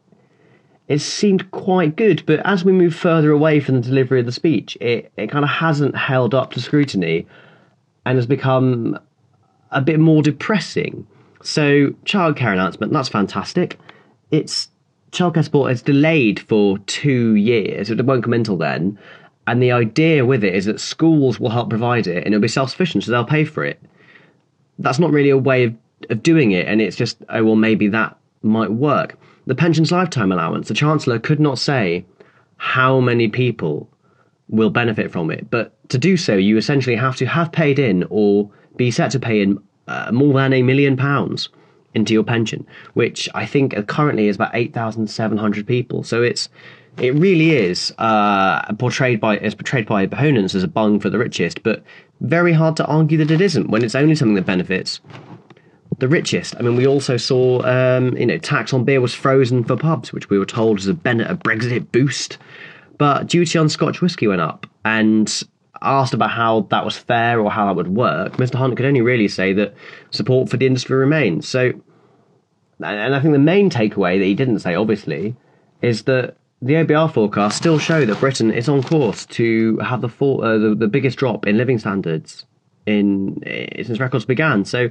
it 0.88 1.00
seemed 1.00 1.50
quite 1.50 1.96
good. 1.96 2.22
But 2.24 2.40
as 2.46 2.64
we 2.64 2.72
move 2.72 2.94
further 2.94 3.30
away 3.30 3.60
from 3.60 3.74
the 3.74 3.80
delivery 3.82 4.20
of 4.20 4.26
the 4.26 4.32
speech, 4.32 4.76
it, 4.80 5.12
it 5.18 5.30
kind 5.30 5.44
of 5.44 5.50
hasn't 5.50 5.96
held 5.96 6.34
up 6.34 6.52
to 6.52 6.62
scrutiny 6.62 7.26
and 8.06 8.16
has 8.16 8.26
become 8.26 8.98
a 9.70 9.80
bit 9.80 10.00
more 10.00 10.22
depressing. 10.22 11.06
So, 11.42 11.90
childcare 12.04 12.52
announcement, 12.52 12.92
that's 12.92 13.08
fantastic. 13.08 13.78
It's 14.30 14.68
childcare 15.12 15.44
support 15.44 15.72
is 15.72 15.82
delayed 15.82 16.40
for 16.40 16.78
two 16.80 17.34
years. 17.34 17.90
It 17.90 18.04
won't 18.04 18.24
come 18.24 18.32
until 18.32 18.56
then. 18.56 18.98
And 19.46 19.62
the 19.62 19.72
idea 19.72 20.26
with 20.26 20.44
it 20.44 20.54
is 20.54 20.66
that 20.66 20.80
schools 20.80 21.40
will 21.40 21.48
help 21.48 21.70
provide 21.70 22.06
it 22.06 22.18
and 22.18 22.34
it'll 22.34 22.42
be 22.42 22.48
self 22.48 22.70
sufficient, 22.70 23.04
so 23.04 23.10
they'll 23.10 23.24
pay 23.24 23.44
for 23.44 23.64
it. 23.64 23.80
That's 24.78 24.98
not 24.98 25.10
really 25.10 25.30
a 25.30 25.38
way 25.38 25.64
of, 25.64 25.74
of 26.10 26.22
doing 26.22 26.52
it, 26.52 26.66
and 26.66 26.80
it's 26.80 26.96
just, 26.96 27.18
oh, 27.30 27.44
well, 27.44 27.56
maybe 27.56 27.88
that 27.88 28.16
might 28.42 28.70
work. 28.70 29.18
The 29.46 29.54
pensions 29.54 29.90
lifetime 29.90 30.30
allowance, 30.30 30.68
the 30.68 30.74
Chancellor 30.74 31.18
could 31.18 31.40
not 31.40 31.58
say 31.58 32.04
how 32.58 33.00
many 33.00 33.28
people 33.28 33.88
will 34.48 34.70
benefit 34.70 35.10
from 35.10 35.30
it, 35.30 35.50
but 35.50 35.74
to 35.88 35.98
do 35.98 36.16
so, 36.16 36.36
you 36.36 36.56
essentially 36.56 36.96
have 36.96 37.16
to 37.16 37.26
have 37.26 37.50
paid 37.50 37.78
in 37.78 38.04
or 38.10 38.50
be 38.78 38.90
set 38.90 39.10
to 39.10 39.20
pay 39.20 39.42
in 39.42 39.62
uh, 39.86 40.10
more 40.12 40.32
than 40.34 40.54
a 40.54 40.62
million 40.62 40.96
pounds 40.96 41.50
into 41.94 42.12
your 42.14 42.24
pension, 42.24 42.66
which 42.94 43.28
I 43.34 43.44
think 43.44 43.74
currently 43.88 44.28
is 44.28 44.36
about 44.36 44.54
8,700 44.54 45.66
people. 45.66 46.02
So 46.02 46.22
it's 46.22 46.48
it 46.98 47.14
really 47.14 47.52
is 47.52 47.92
uh, 47.98 48.72
portrayed 48.74 49.20
by 49.20 49.36
as 49.38 49.54
portrayed 49.54 49.86
by 49.86 50.02
opponents 50.02 50.54
as 50.54 50.62
a 50.62 50.68
bung 50.68 50.98
for 50.98 51.10
the 51.10 51.18
richest, 51.18 51.62
but 51.62 51.82
very 52.20 52.52
hard 52.52 52.76
to 52.76 52.86
argue 52.86 53.18
that 53.18 53.30
it 53.30 53.40
isn't 53.40 53.70
when 53.70 53.84
it's 53.84 53.94
only 53.94 54.14
something 54.14 54.34
that 54.34 54.46
benefits 54.46 55.00
the 55.98 56.08
richest. 56.08 56.56
I 56.56 56.62
mean, 56.62 56.76
we 56.76 56.86
also 56.86 57.16
saw 57.16 57.62
um, 57.62 58.16
you 58.16 58.26
know 58.26 58.38
tax 58.38 58.72
on 58.72 58.84
beer 58.84 59.00
was 59.00 59.14
frozen 59.14 59.64
for 59.64 59.76
pubs, 59.76 60.12
which 60.12 60.28
we 60.30 60.38
were 60.38 60.46
told 60.46 60.76
was 60.76 60.86
a, 60.86 60.94
ben- 60.94 61.20
a 61.20 61.36
Brexit 61.36 61.90
boost, 61.92 62.38
but 62.98 63.26
duty 63.28 63.58
on 63.58 63.68
Scotch 63.68 64.00
whisky 64.00 64.26
went 64.26 64.40
up, 64.40 64.66
and 64.84 65.42
asked 65.82 66.14
about 66.14 66.30
how 66.30 66.62
that 66.70 66.84
was 66.84 66.96
fair 66.96 67.40
or 67.40 67.50
how 67.50 67.66
that 67.66 67.74
would 67.74 67.88
work, 67.88 68.36
Mr. 68.36 68.54
Hunt 68.54 68.76
could 68.76 68.86
only 68.86 69.00
really 69.00 69.28
say 69.28 69.52
that 69.54 69.74
support 70.10 70.48
for 70.48 70.56
the 70.56 70.66
industry 70.66 70.96
remains. 70.96 71.48
So, 71.48 71.72
and 72.80 73.14
I 73.14 73.20
think 73.20 73.32
the 73.32 73.38
main 73.38 73.70
takeaway 73.70 74.18
that 74.18 74.24
he 74.24 74.34
didn't 74.34 74.60
say, 74.60 74.74
obviously, 74.74 75.36
is 75.82 76.04
that 76.04 76.36
the 76.60 76.74
OBR 76.74 77.12
forecasts 77.12 77.56
still 77.56 77.78
show 77.78 78.04
that 78.04 78.18
Britain 78.18 78.50
is 78.50 78.68
on 78.68 78.82
course 78.82 79.26
to 79.26 79.78
have 79.78 80.00
the, 80.00 80.08
for, 80.08 80.44
uh, 80.44 80.58
the, 80.58 80.74
the 80.74 80.88
biggest 80.88 81.18
drop 81.18 81.46
in 81.46 81.56
living 81.56 81.78
standards 81.78 82.46
in 82.86 83.42
uh, 83.44 83.82
since 83.84 84.00
records 84.00 84.24
began. 84.24 84.64
So 84.64 84.90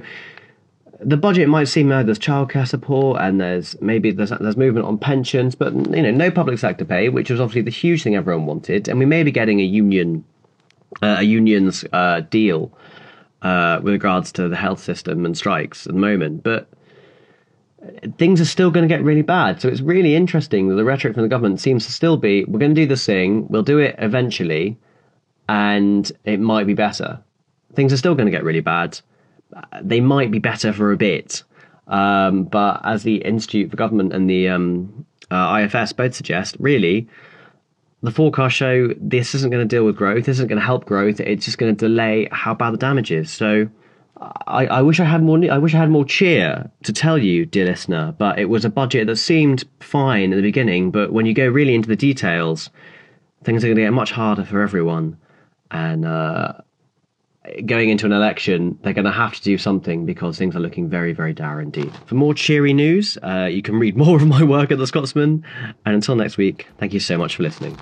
the 1.00 1.16
budget 1.16 1.48
might 1.48 1.68
seem 1.68 1.92
uh, 1.92 2.02
there's 2.02 2.18
childcare 2.18 2.66
support 2.66 3.20
and 3.20 3.40
there's 3.40 3.80
maybe 3.80 4.10
there's 4.10 4.30
there's 4.30 4.56
movement 4.56 4.86
on 4.86 4.98
pensions, 4.98 5.54
but 5.54 5.72
you 5.74 6.02
know 6.02 6.10
no 6.10 6.30
public 6.30 6.58
sector 6.58 6.84
pay, 6.84 7.08
which 7.08 7.30
was 7.30 7.40
obviously 7.40 7.62
the 7.62 7.70
huge 7.70 8.02
thing 8.02 8.16
everyone 8.16 8.46
wanted, 8.46 8.88
and 8.88 8.98
we 8.98 9.06
may 9.06 9.22
be 9.22 9.30
getting 9.30 9.60
a 9.60 9.64
union 9.64 10.24
uh, 11.02 11.16
a 11.18 11.22
union's 11.22 11.84
uh, 11.92 12.20
deal 12.30 12.72
uh, 13.42 13.80
with 13.82 13.92
regards 13.92 14.32
to 14.32 14.48
the 14.48 14.56
health 14.56 14.82
system 14.82 15.24
and 15.24 15.36
strikes 15.36 15.86
at 15.86 15.92
the 15.92 15.98
moment, 15.98 16.42
but 16.42 16.68
things 18.16 18.40
are 18.40 18.46
still 18.46 18.70
going 18.70 18.86
to 18.86 18.92
get 18.92 19.04
really 19.04 19.22
bad. 19.22 19.60
So 19.60 19.68
it's 19.68 19.80
really 19.80 20.14
interesting 20.14 20.68
that 20.68 20.74
the 20.74 20.84
rhetoric 20.84 21.14
from 21.14 21.22
the 21.22 21.28
government 21.28 21.60
seems 21.60 21.86
to 21.86 21.92
still 21.92 22.16
be 22.16 22.44
we're 22.44 22.58
going 22.58 22.74
to 22.74 22.80
do 22.80 22.86
this 22.86 23.06
thing, 23.06 23.46
we'll 23.48 23.62
do 23.62 23.78
it 23.78 23.94
eventually, 23.98 24.76
and 25.48 26.10
it 26.24 26.40
might 26.40 26.66
be 26.66 26.74
better. 26.74 27.22
Things 27.74 27.92
are 27.92 27.96
still 27.96 28.14
going 28.14 28.26
to 28.26 28.32
get 28.32 28.44
really 28.44 28.60
bad. 28.60 29.00
They 29.80 30.00
might 30.00 30.30
be 30.30 30.38
better 30.38 30.72
for 30.72 30.92
a 30.92 30.96
bit. 30.96 31.44
Um, 31.86 32.44
but 32.44 32.80
as 32.84 33.02
the 33.02 33.16
Institute 33.16 33.70
for 33.70 33.76
Government 33.76 34.12
and 34.12 34.28
the 34.28 34.48
um, 34.48 35.06
uh, 35.30 35.64
IFS 35.64 35.92
both 35.92 36.14
suggest, 36.14 36.56
really, 36.58 37.08
the 38.02 38.10
forecasts 38.10 38.54
show 38.54 38.88
this 39.00 39.34
isn't 39.34 39.50
going 39.50 39.66
to 39.66 39.76
deal 39.76 39.84
with 39.84 39.96
growth, 39.96 40.24
this 40.26 40.36
isn't 40.36 40.48
going 40.48 40.60
to 40.60 40.64
help 40.64 40.84
growth, 40.84 41.20
it's 41.20 41.44
just 41.44 41.58
going 41.58 41.74
to 41.74 41.86
delay 41.86 42.28
how 42.30 42.54
bad 42.54 42.72
the 42.72 42.78
damage 42.78 43.10
is. 43.10 43.30
So 43.30 43.68
I, 44.20 44.66
I, 44.66 44.82
wish 44.82 45.00
I 45.00 45.04
had 45.04 45.22
more. 45.22 45.38
I 45.50 45.58
wish 45.58 45.74
I 45.74 45.78
had 45.78 45.90
more 45.90 46.04
cheer 46.04 46.70
to 46.82 46.92
tell 46.92 47.18
you, 47.18 47.46
dear 47.46 47.66
listener. 47.66 48.14
But 48.18 48.38
it 48.38 48.46
was 48.46 48.64
a 48.64 48.70
budget 48.70 49.06
that 49.06 49.16
seemed 49.16 49.64
fine 49.80 50.32
at 50.32 50.36
the 50.36 50.42
beginning, 50.42 50.90
but 50.90 51.12
when 51.12 51.26
you 51.26 51.34
go 51.34 51.46
really 51.46 51.74
into 51.74 51.88
the 51.88 51.96
details, 51.96 52.70
things 53.44 53.62
are 53.62 53.68
going 53.68 53.76
to 53.76 53.82
get 53.82 53.92
much 53.92 54.10
harder 54.10 54.44
for 54.44 54.60
everyone. 54.60 55.16
And 55.70 56.04
uh, 56.04 56.54
going 57.66 57.90
into 57.90 58.06
an 58.06 58.12
election, 58.12 58.78
they're 58.82 58.92
going 58.92 59.04
to 59.04 59.10
have 59.10 59.34
to 59.34 59.42
do 59.42 59.58
something 59.58 60.06
because 60.06 60.38
things 60.38 60.54
are 60.56 60.60
looking 60.60 60.88
very, 60.88 61.12
very 61.12 61.32
dour 61.32 61.60
indeed. 61.60 61.92
For 62.06 62.14
more 62.14 62.34
cheery 62.34 62.72
news, 62.72 63.18
uh, 63.22 63.48
you 63.50 63.62
can 63.62 63.78
read 63.78 63.96
more 63.96 64.16
of 64.16 64.26
my 64.26 64.42
work 64.42 64.70
at 64.70 64.78
the 64.78 64.86
Scotsman. 64.86 65.44
And 65.84 65.94
until 65.94 66.16
next 66.16 66.36
week, 66.36 66.66
thank 66.78 66.92
you 66.92 67.00
so 67.00 67.18
much 67.18 67.36
for 67.36 67.42
listening. 67.42 67.78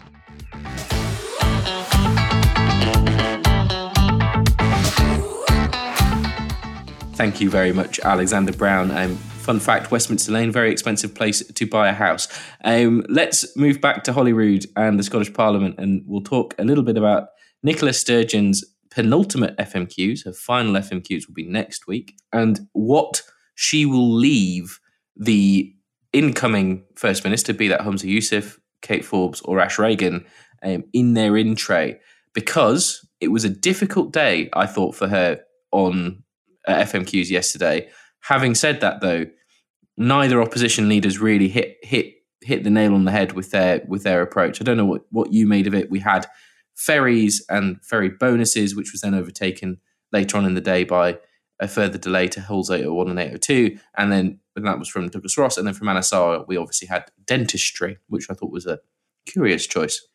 Thank 7.15 7.41
you 7.41 7.49
very 7.49 7.73
much, 7.73 7.99
Alexander 8.01 8.53
Brown. 8.53 8.91
Um, 8.91 9.17
fun 9.17 9.59
fact 9.59 9.91
Westminster 9.91 10.33
Lane, 10.33 10.53
very 10.53 10.71
expensive 10.71 11.15
place 11.15 11.43
to 11.47 11.67
buy 11.67 11.89
a 11.89 11.95
house. 11.95 12.29
Um, 12.63 13.05
let's 13.09 13.57
move 13.57 13.81
back 13.81 14.05
to 14.05 14.13
Holyrood 14.13 14.67
and 14.77 14.99
the 14.99 15.03
Scottish 15.03 15.33
Parliament, 15.33 15.77
and 15.79 16.03
we'll 16.07 16.21
talk 16.21 16.55
a 16.59 16.65
little 16.65 16.85
bit 16.85 16.99
about 16.99 17.29
Nicola 17.63 17.93
Sturgeon's 17.93 18.63
penultimate 18.97 19.55
FMQs. 19.59 20.25
Her 20.25 20.33
final 20.33 20.73
FMQs 20.73 21.29
will 21.29 21.35
be 21.35 21.47
next 21.47 21.87
week, 21.87 22.17
and 22.33 22.67
what 22.73 23.23
she 23.55 23.85
will 23.85 24.11
leave 24.11 24.81
the 25.15 25.75
incoming 26.15 26.83
First 26.97 27.23
Minister, 27.23 27.53
be 27.53 27.69
that 27.69 27.81
Humza 27.83 28.11
Yousaf, 28.11 28.59
Kate 28.81 29.05
Forbes, 29.05 29.43
or 29.43 29.61
Ash 29.61 29.79
Regan, 29.79 30.25
um, 30.63 30.83
in 30.95 31.13
their 31.13 31.37
in 31.37 31.57
tray, 31.57 32.01
because 32.33 33.07
it 33.21 33.29
was 33.29 33.45
a 33.45 33.51
difficult 33.51 34.13
day, 34.13 34.49
I 34.55 34.65
thought, 34.65 34.95
for 34.95 35.09
her 35.09 35.41
on 35.73 36.23
at 36.67 36.89
FMQs 36.89 37.29
yesterday. 37.29 37.91
Having 38.21 38.55
said 38.55 38.81
that, 38.81 39.03
though, 39.03 39.27
neither 39.99 40.41
opposition 40.41 40.89
leaders 40.89 41.19
really 41.19 41.49
hit 41.49 41.77
hit 41.83 42.15
hit 42.41 42.65
the 42.65 42.71
nail 42.71 42.95
on 42.95 43.05
the 43.05 43.11
head 43.11 43.33
with 43.33 43.51
their 43.51 43.83
with 43.87 44.05
their 44.05 44.23
approach. 44.23 44.59
I 44.59 44.65
don't 44.65 44.79
know 44.79 44.87
what, 44.87 45.03
what 45.11 45.35
you 45.35 45.47
made 45.47 45.67
of 45.67 45.75
it. 45.75 45.91
We 45.91 46.01
had 46.01 46.27
ferries 46.77 47.45
and 47.49 47.83
ferry 47.85 48.09
bonuses, 48.09 48.77
which 48.77 48.93
was 48.93 49.01
then 49.01 49.15
overtaken 49.15 49.81
later 50.12 50.37
on 50.37 50.45
in 50.45 50.55
the 50.55 50.61
day 50.61 50.85
by 50.85 51.19
a 51.59 51.67
further 51.67 51.99
delay 51.99 52.29
to 52.29 52.41
Hulls 52.41 52.71
801 52.71 53.09
and 53.09 53.19
802. 53.19 53.79
And 53.97 54.12
then 54.12 54.41
and 54.55 54.67
that 54.67 54.79
was 54.79 54.89
from 54.89 55.09
Douglas 55.09 55.37
Ross. 55.37 55.59
And 55.59 55.67
then 55.67 55.75
from 55.75 55.89
Anas 55.89 56.12
we 56.47 56.57
obviously 56.57 56.89
had 56.89 57.11
dentistry, 57.27 57.99
which 58.09 58.31
I 58.31 58.35
thought 58.35 58.51
was 58.51 58.67
a 58.67 58.79
curious 59.27 59.67
choice. 59.67 60.07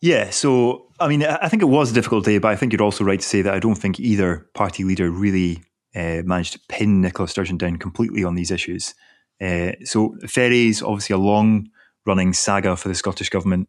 Yeah, 0.00 0.30
so 0.30 0.86
I 1.00 1.08
mean, 1.08 1.24
I 1.24 1.48
think 1.48 1.62
it 1.62 1.66
was 1.66 1.90
a 1.90 1.94
difficult 1.94 2.24
day, 2.24 2.38
but 2.38 2.48
I 2.48 2.56
think 2.56 2.72
you're 2.72 2.82
also 2.82 3.04
right 3.04 3.20
to 3.20 3.26
say 3.26 3.42
that 3.42 3.54
I 3.54 3.58
don't 3.58 3.74
think 3.74 3.98
either 3.98 4.48
party 4.54 4.84
leader 4.84 5.10
really 5.10 5.62
uh, 5.94 6.22
managed 6.24 6.52
to 6.54 6.60
pin 6.68 7.00
Nicola 7.00 7.28
Sturgeon 7.28 7.58
down 7.58 7.76
completely 7.76 8.22
on 8.24 8.34
these 8.34 8.50
issues. 8.50 8.94
Uh, 9.40 9.72
so 9.84 10.16
ferries, 10.26 10.82
obviously 10.82 11.14
a 11.14 11.18
long 11.18 11.68
running 12.06 12.32
saga 12.32 12.76
for 12.76 12.88
the 12.88 12.94
Scottish 12.94 13.28
government, 13.28 13.68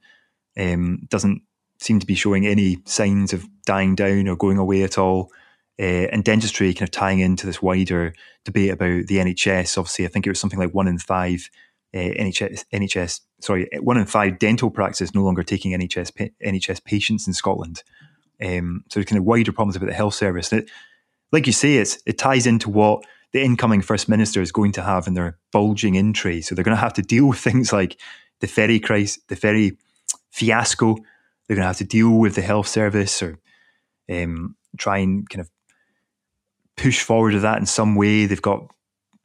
um, 0.57 1.07
doesn't 1.09 1.41
seem 1.79 1.99
to 1.99 2.05
be 2.05 2.15
showing 2.15 2.45
any 2.45 2.79
signs 2.85 3.33
of 3.33 3.47
dying 3.65 3.95
down 3.95 4.27
or 4.27 4.35
going 4.35 4.57
away 4.57 4.83
at 4.83 4.97
all. 4.97 5.31
Uh, 5.79 6.07
and 6.11 6.25
dentistry 6.25 6.73
kind 6.73 6.87
of 6.87 6.91
tying 6.91 7.19
into 7.19 7.45
this 7.45 7.61
wider 7.61 8.13
debate 8.43 8.71
about 8.71 9.07
the 9.07 9.17
NHS. 9.17 9.77
Obviously, 9.77 10.05
I 10.05 10.09
think 10.09 10.27
it 10.27 10.29
was 10.29 10.39
something 10.39 10.59
like 10.59 10.73
one 10.73 10.89
in 10.89 10.97
five 10.97 11.49
uh, 11.93 11.97
NHS, 11.97 12.65
NHS, 12.73 13.21
sorry, 13.39 13.69
one 13.79 13.97
in 13.97 14.05
five 14.05 14.39
dental 14.39 14.69
practices 14.69 15.15
no 15.15 15.23
longer 15.23 15.41
taking 15.41 15.71
NHS 15.71 16.31
NHS 16.45 16.83
patients 16.83 17.27
in 17.27 17.33
Scotland. 17.33 17.83
Um, 18.43 18.83
so 18.89 19.01
kind 19.03 19.17
of 19.17 19.25
wider 19.25 19.51
problems 19.51 19.75
about 19.75 19.87
the 19.87 19.93
health 19.93 20.13
service. 20.15 20.51
It, 20.53 20.69
like 21.31 21.47
you 21.47 21.53
say, 21.53 21.75
it's, 21.75 21.99
it 22.05 22.17
ties 22.17 22.45
into 22.45 22.69
what 22.69 23.03
the 23.31 23.43
incoming 23.43 23.81
First 23.81 24.09
Minister 24.09 24.41
is 24.41 24.51
going 24.51 24.71
to 24.73 24.81
have 24.81 25.07
in 25.07 25.13
their 25.13 25.37
bulging 25.51 25.95
in 25.95 26.13
tray. 26.13 26.41
So 26.41 26.55
they're 26.55 26.63
going 26.63 26.77
to 26.77 26.81
have 26.81 26.93
to 26.93 27.01
deal 27.01 27.27
with 27.27 27.39
things 27.39 27.71
like 27.71 27.99
the 28.39 28.47
ferry 28.47 28.79
crisis, 28.79 29.21
the 29.27 29.35
ferry 29.35 29.77
fiasco. 30.31 30.97
They're 31.49 31.55
going 31.55 31.63
to 31.63 31.69
have 31.69 31.77
to 31.77 31.83
deal 31.83 32.11
with 32.11 32.35
the 32.35 32.43
health 32.43 32.67
service 32.67 33.23
or 33.23 33.39
um, 34.07 34.55
try 34.77 34.99
and 34.99 35.27
kind 35.27 35.41
of 35.41 35.49
push 36.77 37.01
forward 37.01 37.31
to 37.31 37.39
that 37.39 37.57
in 37.57 37.65
some 37.65 37.95
way. 37.95 38.27
They've 38.27 38.39
got 38.39 38.67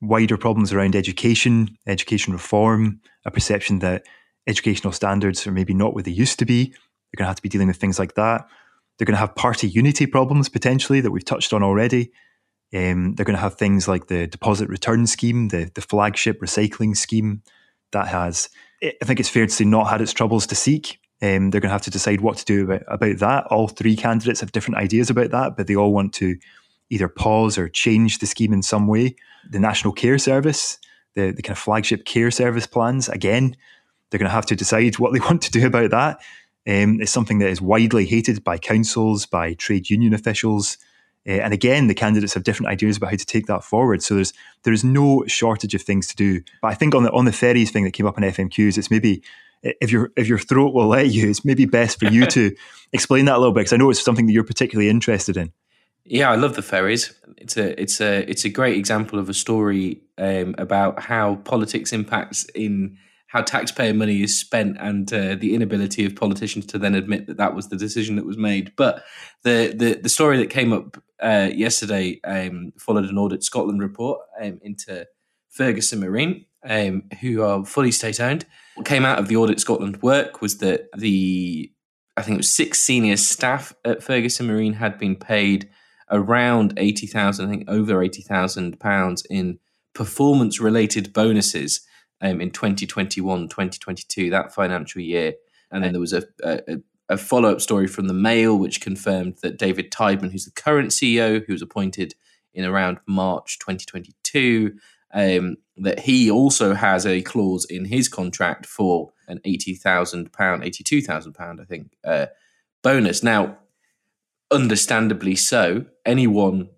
wider 0.00 0.38
problems 0.38 0.72
around 0.72 0.96
education, 0.96 1.76
education 1.86 2.32
reform, 2.32 3.02
a 3.26 3.30
perception 3.30 3.80
that 3.80 4.06
educational 4.46 4.92
standards 4.92 5.46
are 5.46 5.52
maybe 5.52 5.74
not 5.74 5.94
what 5.94 6.06
they 6.06 6.10
used 6.10 6.38
to 6.38 6.46
be. 6.46 6.64
They're 6.68 7.18
going 7.18 7.26
to 7.26 7.28
have 7.28 7.36
to 7.36 7.42
be 7.42 7.50
dealing 7.50 7.68
with 7.68 7.76
things 7.76 7.98
like 7.98 8.14
that. 8.14 8.46
They're 8.96 9.06
going 9.06 9.16
to 9.16 9.20
have 9.20 9.34
party 9.34 9.68
unity 9.68 10.06
problems 10.06 10.48
potentially 10.48 11.02
that 11.02 11.10
we've 11.10 11.24
touched 11.24 11.52
on 11.52 11.62
already. 11.62 12.10
Um, 12.74 13.14
they're 13.14 13.26
going 13.26 13.36
to 13.36 13.42
have 13.42 13.56
things 13.56 13.86
like 13.86 14.06
the 14.06 14.26
deposit 14.26 14.70
return 14.70 15.06
scheme, 15.06 15.48
the, 15.48 15.70
the 15.74 15.82
flagship 15.82 16.40
recycling 16.40 16.96
scheme 16.96 17.42
that 17.92 18.08
has, 18.08 18.48
I 18.82 18.92
think 19.04 19.20
it's 19.20 19.28
fair 19.28 19.46
to 19.46 19.52
say, 19.52 19.64
not 19.64 19.90
had 19.90 20.00
its 20.00 20.12
troubles 20.12 20.46
to 20.48 20.54
seek. 20.54 20.98
Um, 21.24 21.50
they're 21.50 21.60
going 21.60 21.70
to 21.70 21.74
have 21.74 21.82
to 21.82 21.90
decide 21.90 22.20
what 22.20 22.36
to 22.36 22.44
do 22.44 22.64
about, 22.64 22.82
about 22.86 23.18
that. 23.20 23.46
All 23.46 23.66
three 23.66 23.96
candidates 23.96 24.40
have 24.40 24.52
different 24.52 24.76
ideas 24.76 25.08
about 25.08 25.30
that, 25.30 25.56
but 25.56 25.66
they 25.66 25.74
all 25.74 25.94
want 25.94 26.12
to 26.14 26.36
either 26.90 27.08
pause 27.08 27.56
or 27.56 27.70
change 27.70 28.18
the 28.18 28.26
scheme 28.26 28.52
in 28.52 28.62
some 28.62 28.86
way. 28.86 29.16
The 29.50 29.58
National 29.58 29.94
Care 29.94 30.18
Service, 30.18 30.78
the, 31.14 31.30
the 31.30 31.40
kind 31.40 31.56
of 31.56 31.62
flagship 31.62 32.04
care 32.04 32.30
service 32.30 32.66
plans, 32.66 33.08
again, 33.08 33.56
they're 34.10 34.18
going 34.18 34.28
to 34.28 34.34
have 34.34 34.44
to 34.46 34.56
decide 34.56 34.98
what 34.98 35.14
they 35.14 35.20
want 35.30 35.40
to 35.42 35.50
do 35.50 35.66
about 35.66 35.90
that. 35.92 36.20
Um, 36.66 37.00
it's 37.00 37.12
something 37.12 37.38
that 37.38 37.48
is 37.48 37.60
widely 37.60 38.04
hated 38.04 38.44
by 38.44 38.58
councils, 38.58 39.24
by 39.24 39.54
trade 39.54 39.88
union 39.88 40.12
officials. 40.12 40.76
Uh, 41.26 41.40
and 41.40 41.54
again, 41.54 41.86
the 41.86 41.94
candidates 41.94 42.34
have 42.34 42.44
different 42.44 42.70
ideas 42.70 42.98
about 42.98 43.10
how 43.10 43.16
to 43.16 43.24
take 43.24 43.46
that 43.46 43.64
forward. 43.64 44.02
So 44.02 44.14
there's 44.14 44.34
there's 44.64 44.84
no 44.84 45.24
shortage 45.26 45.74
of 45.74 45.82
things 45.82 46.06
to 46.08 46.16
do. 46.16 46.42
But 46.60 46.68
I 46.68 46.74
think 46.74 46.94
on 46.94 47.02
the 47.02 47.12
on 47.12 47.24
the 47.24 47.32
ferries 47.32 47.70
thing 47.70 47.84
that 47.84 47.92
came 47.92 48.06
up 48.06 48.18
in 48.18 48.24
FMQs, 48.24 48.76
it's 48.76 48.90
maybe 48.90 49.22
if 49.64 49.90
your 49.90 50.12
if 50.16 50.28
your 50.28 50.38
throat 50.38 50.74
will 50.74 50.88
let 50.88 51.08
you, 51.08 51.28
it's 51.28 51.44
maybe 51.44 51.64
best 51.64 51.98
for 51.98 52.06
you 52.06 52.26
to 52.36 52.54
explain 52.92 53.24
that 53.24 53.36
a 53.36 53.38
little 53.38 53.52
bit 53.52 53.60
because 53.60 53.72
I 53.72 53.76
know 53.76 53.90
it's 53.90 54.02
something 54.02 54.26
that 54.26 54.32
you're 54.32 54.44
particularly 54.44 54.88
interested 54.88 55.36
in. 55.36 55.52
Yeah, 56.04 56.30
I 56.30 56.36
love 56.36 56.54
the 56.54 56.62
ferries. 56.62 57.14
It's 57.38 57.56
a 57.56 57.80
it's 57.80 58.00
a 58.00 58.28
it's 58.30 58.44
a 58.44 58.50
great 58.50 58.76
example 58.76 59.18
of 59.18 59.28
a 59.28 59.34
story 59.34 60.02
um, 60.18 60.54
about 60.58 61.00
how 61.00 61.36
politics 61.36 61.92
impacts 61.92 62.44
in 62.54 62.98
how 63.28 63.42
taxpayer 63.42 63.92
money 63.92 64.22
is 64.22 64.38
spent 64.38 64.76
and 64.78 65.12
uh, 65.12 65.34
the 65.34 65.54
inability 65.54 66.04
of 66.04 66.14
politicians 66.14 66.66
to 66.66 66.78
then 66.78 66.94
admit 66.94 67.26
that 67.26 67.36
that 67.38 67.52
was 67.52 67.68
the 67.68 67.76
decision 67.76 68.16
that 68.16 68.26
was 68.26 68.36
made. 68.36 68.72
But 68.76 69.02
the 69.42 69.74
the, 69.74 69.94
the 69.94 70.08
story 70.10 70.36
that 70.38 70.50
came 70.50 70.72
up 70.72 71.02
uh, 71.20 71.50
yesterday 71.54 72.20
um, 72.22 72.72
followed 72.78 73.06
an 73.06 73.18
Audit 73.18 73.42
Scotland 73.42 73.80
report 73.80 74.20
um, 74.40 74.60
into 74.62 75.06
Ferguson 75.48 76.00
Marine, 76.00 76.44
um, 76.64 77.04
who 77.20 77.42
are 77.42 77.64
fully 77.64 77.90
state 77.90 78.20
owned. 78.20 78.46
What 78.74 78.86
came 78.86 79.04
out 79.04 79.18
of 79.18 79.28
the 79.28 79.36
Audit 79.36 79.60
Scotland 79.60 80.02
work 80.02 80.40
was 80.40 80.58
that 80.58 80.88
the 80.96 81.70
I 82.16 82.22
think 82.22 82.34
it 82.34 82.38
was 82.38 82.50
six 82.50 82.80
senior 82.80 83.16
staff 83.16 83.74
at 83.84 84.02
Ferguson 84.02 84.46
Marine 84.46 84.74
had 84.74 84.98
been 84.98 85.16
paid 85.16 85.68
around 86.10 86.74
80,000, 86.76 87.46
I 87.46 87.50
think 87.50 87.64
over 87.68 88.02
80,000 88.02 88.78
pounds 88.78 89.24
in 89.28 89.58
performance 89.94 90.60
related 90.60 91.12
bonuses 91.12 91.80
um, 92.20 92.40
in 92.40 92.50
2021, 92.50 93.48
2022, 93.48 94.30
that 94.30 94.54
financial 94.54 95.00
year. 95.00 95.34
And 95.70 95.82
then 95.82 95.92
there 95.92 96.00
was 96.00 96.12
a, 96.12 96.22
a, 96.44 96.78
a 97.08 97.16
follow 97.16 97.50
up 97.50 97.60
story 97.60 97.86
from 97.86 98.06
the 98.06 98.14
Mail, 98.14 98.56
which 98.56 98.80
confirmed 98.80 99.38
that 99.42 99.58
David 99.58 99.90
Tydeman, 99.90 100.30
who's 100.30 100.44
the 100.44 100.52
current 100.52 100.90
CEO, 100.90 101.44
who 101.44 101.52
was 101.52 101.62
appointed 101.62 102.14
in 102.52 102.64
around 102.64 102.98
March 103.06 103.58
2022, 103.58 104.76
um, 105.12 105.56
that 105.76 106.00
he 106.00 106.30
also 106.30 106.74
has 106.74 107.04
a 107.04 107.22
clause 107.22 107.66
in 107.68 107.86
his 107.86 108.08
contract 108.08 108.66
for 108.66 109.12
an 109.26 109.40
eighty 109.44 109.74
thousand 109.74 110.32
pound, 110.32 110.64
eighty 110.64 110.84
two 110.84 111.02
thousand 111.02 111.32
pound, 111.32 111.60
I 111.60 111.64
think, 111.64 111.92
uh, 112.04 112.26
bonus. 112.82 113.22
Now, 113.22 113.58
understandably 114.50 115.34
so, 115.34 115.86
anyone 116.04 116.68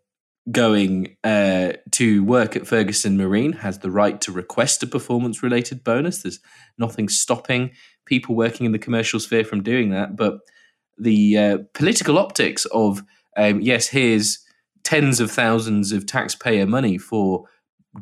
going 0.50 1.16
uh, 1.24 1.72
to 1.90 2.22
work 2.22 2.54
at 2.54 2.66
Ferguson 2.66 3.16
Marine 3.16 3.52
has 3.52 3.80
the 3.80 3.90
right 3.90 4.20
to 4.20 4.32
request 4.32 4.82
a 4.82 4.87
performance 4.87 5.42
related 5.42 5.82
bonus. 5.82 6.22
There's 6.22 6.38
nothing 6.78 7.09
stopping 7.09 7.72
people 8.04 8.37
working 8.37 8.64
in 8.64 8.72
the 8.72 8.78
commercial 8.78 9.18
sphere 9.18 9.44
from 9.44 9.62
doing 9.62 9.90
that. 9.90 10.14
But 10.14 10.38
the 10.96 11.37
uh, 11.37 11.59
political 11.74 12.16
optics 12.16 12.64
of, 12.66 13.02
um, 13.37 13.61
yes, 13.61 13.88
here's 13.88 14.38
tens 14.85 15.18
of 15.18 15.32
thousands 15.32 15.90
of 15.90 16.06
taxpayer 16.06 16.64
money 16.64 16.96
for 16.96 17.46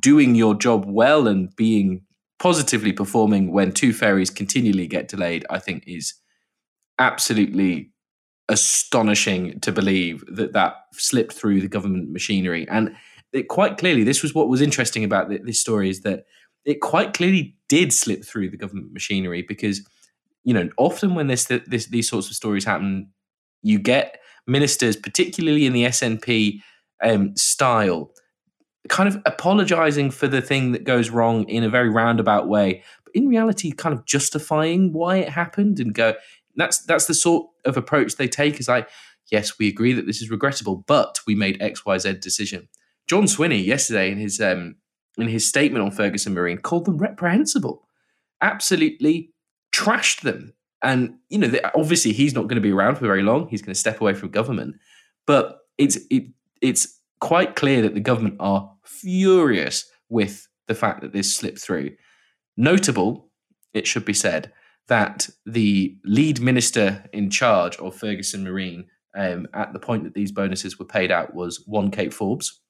doing 0.00 0.34
your 0.34 0.54
job 0.54 0.84
well 0.86 1.26
and 1.28 1.54
being 1.56 2.02
positively 2.38 2.92
performing 2.92 3.52
when 3.52 3.72
two 3.72 3.92
ferries 3.92 4.30
continually 4.30 4.86
get 4.86 5.08
delayed, 5.08 5.46
I 5.50 5.58
think 5.58 5.84
is 5.86 6.14
absolutely 6.98 7.90
astonishing 8.48 9.58
to 9.60 9.72
believe 9.72 10.24
that 10.26 10.52
that 10.52 10.74
slipped 10.92 11.32
through 11.32 11.60
the 11.60 11.68
government 11.68 12.10
machinery. 12.10 12.66
And 12.68 12.94
it 13.32 13.48
quite 13.48 13.78
clearly, 13.78 14.04
this 14.04 14.22
was 14.22 14.34
what 14.34 14.48
was 14.48 14.60
interesting 14.60 15.04
about 15.04 15.28
this 15.28 15.60
story 15.60 15.88
is 15.88 16.02
that 16.02 16.24
it 16.64 16.80
quite 16.80 17.14
clearly 17.14 17.56
did 17.68 17.92
slip 17.92 18.24
through 18.24 18.50
the 18.50 18.56
government 18.56 18.92
machinery 18.92 19.42
because, 19.42 19.86
you 20.44 20.54
know, 20.54 20.68
often 20.76 21.14
when 21.14 21.26
this, 21.26 21.44
this 21.44 21.86
these 21.86 22.08
sorts 22.08 22.28
of 22.28 22.36
stories 22.36 22.64
happen, 22.64 23.10
you 23.62 23.78
get 23.78 24.18
ministers, 24.46 24.96
particularly 24.96 25.66
in 25.66 25.72
the 25.72 25.84
SNP 25.84 26.60
um, 27.02 27.36
style, 27.36 28.10
kind 28.88 29.08
of 29.08 29.20
apologizing 29.24 30.10
for 30.10 30.28
the 30.28 30.42
thing 30.42 30.72
that 30.72 30.84
goes 30.84 31.10
wrong 31.10 31.48
in 31.48 31.64
a 31.64 31.70
very 31.70 31.88
roundabout 31.88 32.48
way, 32.48 32.82
but 33.04 33.14
in 33.14 33.28
reality, 33.28 33.72
kind 33.72 33.94
of 33.94 34.04
justifying 34.04 34.92
why 34.92 35.16
it 35.16 35.28
happened 35.28 35.80
and 35.80 35.94
go, 35.94 36.14
that's 36.56 36.84
that's 36.84 37.06
the 37.06 37.14
sort 37.14 37.48
of 37.64 37.76
approach 37.76 38.16
they 38.16 38.28
take. 38.28 38.60
Is 38.60 38.68
like, 38.68 38.88
yes, 39.30 39.58
we 39.58 39.68
agree 39.68 39.92
that 39.92 40.06
this 40.06 40.20
is 40.20 40.30
regrettable, 40.30 40.84
but 40.86 41.20
we 41.26 41.34
made 41.34 41.60
X, 41.60 41.84
Y, 41.84 41.98
Z 41.98 42.14
decision. 42.14 42.68
John 43.06 43.24
Swinney 43.24 43.64
yesterday 43.64 44.10
in 44.10 44.18
his 44.18 44.40
um, 44.40 44.76
in 45.18 45.28
his 45.28 45.48
statement 45.48 45.84
on 45.84 45.90
Ferguson 45.90 46.34
Marine 46.34 46.58
called 46.58 46.84
them 46.84 46.98
reprehensible, 46.98 47.88
absolutely 48.40 49.32
trashed 49.72 50.22
them. 50.22 50.52
And 50.82 51.14
you 51.28 51.38
know, 51.38 51.52
obviously 51.74 52.12
he's 52.12 52.34
not 52.34 52.42
going 52.42 52.56
to 52.56 52.60
be 52.60 52.72
around 52.72 52.96
for 52.96 53.06
very 53.06 53.22
long. 53.22 53.48
He's 53.48 53.62
going 53.62 53.74
to 53.74 53.80
step 53.80 54.00
away 54.00 54.14
from 54.14 54.28
government, 54.30 54.76
but 55.26 55.60
it's 55.78 55.98
it 56.10 56.24
it's 56.60 57.00
quite 57.20 57.56
clear 57.56 57.82
that 57.82 57.94
the 57.94 58.00
government 58.00 58.36
are 58.40 58.73
furious 58.84 59.90
with 60.08 60.48
the 60.68 60.74
fact 60.74 61.00
that 61.02 61.12
this 61.12 61.34
slipped 61.34 61.60
through. 61.60 61.92
Notable, 62.56 63.30
it 63.72 63.86
should 63.86 64.04
be 64.04 64.14
said, 64.14 64.52
that 64.88 65.28
the 65.46 65.96
lead 66.04 66.40
minister 66.40 67.04
in 67.12 67.30
charge 67.30 67.76
of 67.78 67.96
Ferguson 67.96 68.44
Marine 68.44 68.86
um, 69.16 69.46
at 69.54 69.72
the 69.72 69.78
point 69.78 70.04
that 70.04 70.14
these 70.14 70.32
bonuses 70.32 70.78
were 70.78 70.84
paid 70.84 71.10
out 71.10 71.34
was 71.34 71.62
one 71.66 71.90
Kate 71.90 72.12
Forbes, 72.12 72.60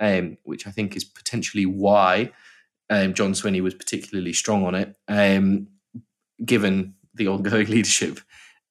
um, 0.00 0.36
which 0.42 0.66
I 0.66 0.70
think 0.70 0.96
is 0.96 1.04
potentially 1.04 1.66
why 1.66 2.32
um, 2.90 3.14
John 3.14 3.32
Swinney 3.32 3.62
was 3.62 3.74
particularly 3.74 4.32
strong 4.32 4.64
on 4.64 4.74
it, 4.74 4.94
um, 5.08 5.68
given 6.44 6.94
the 7.14 7.28
ongoing 7.28 7.66
leadership 7.68 8.20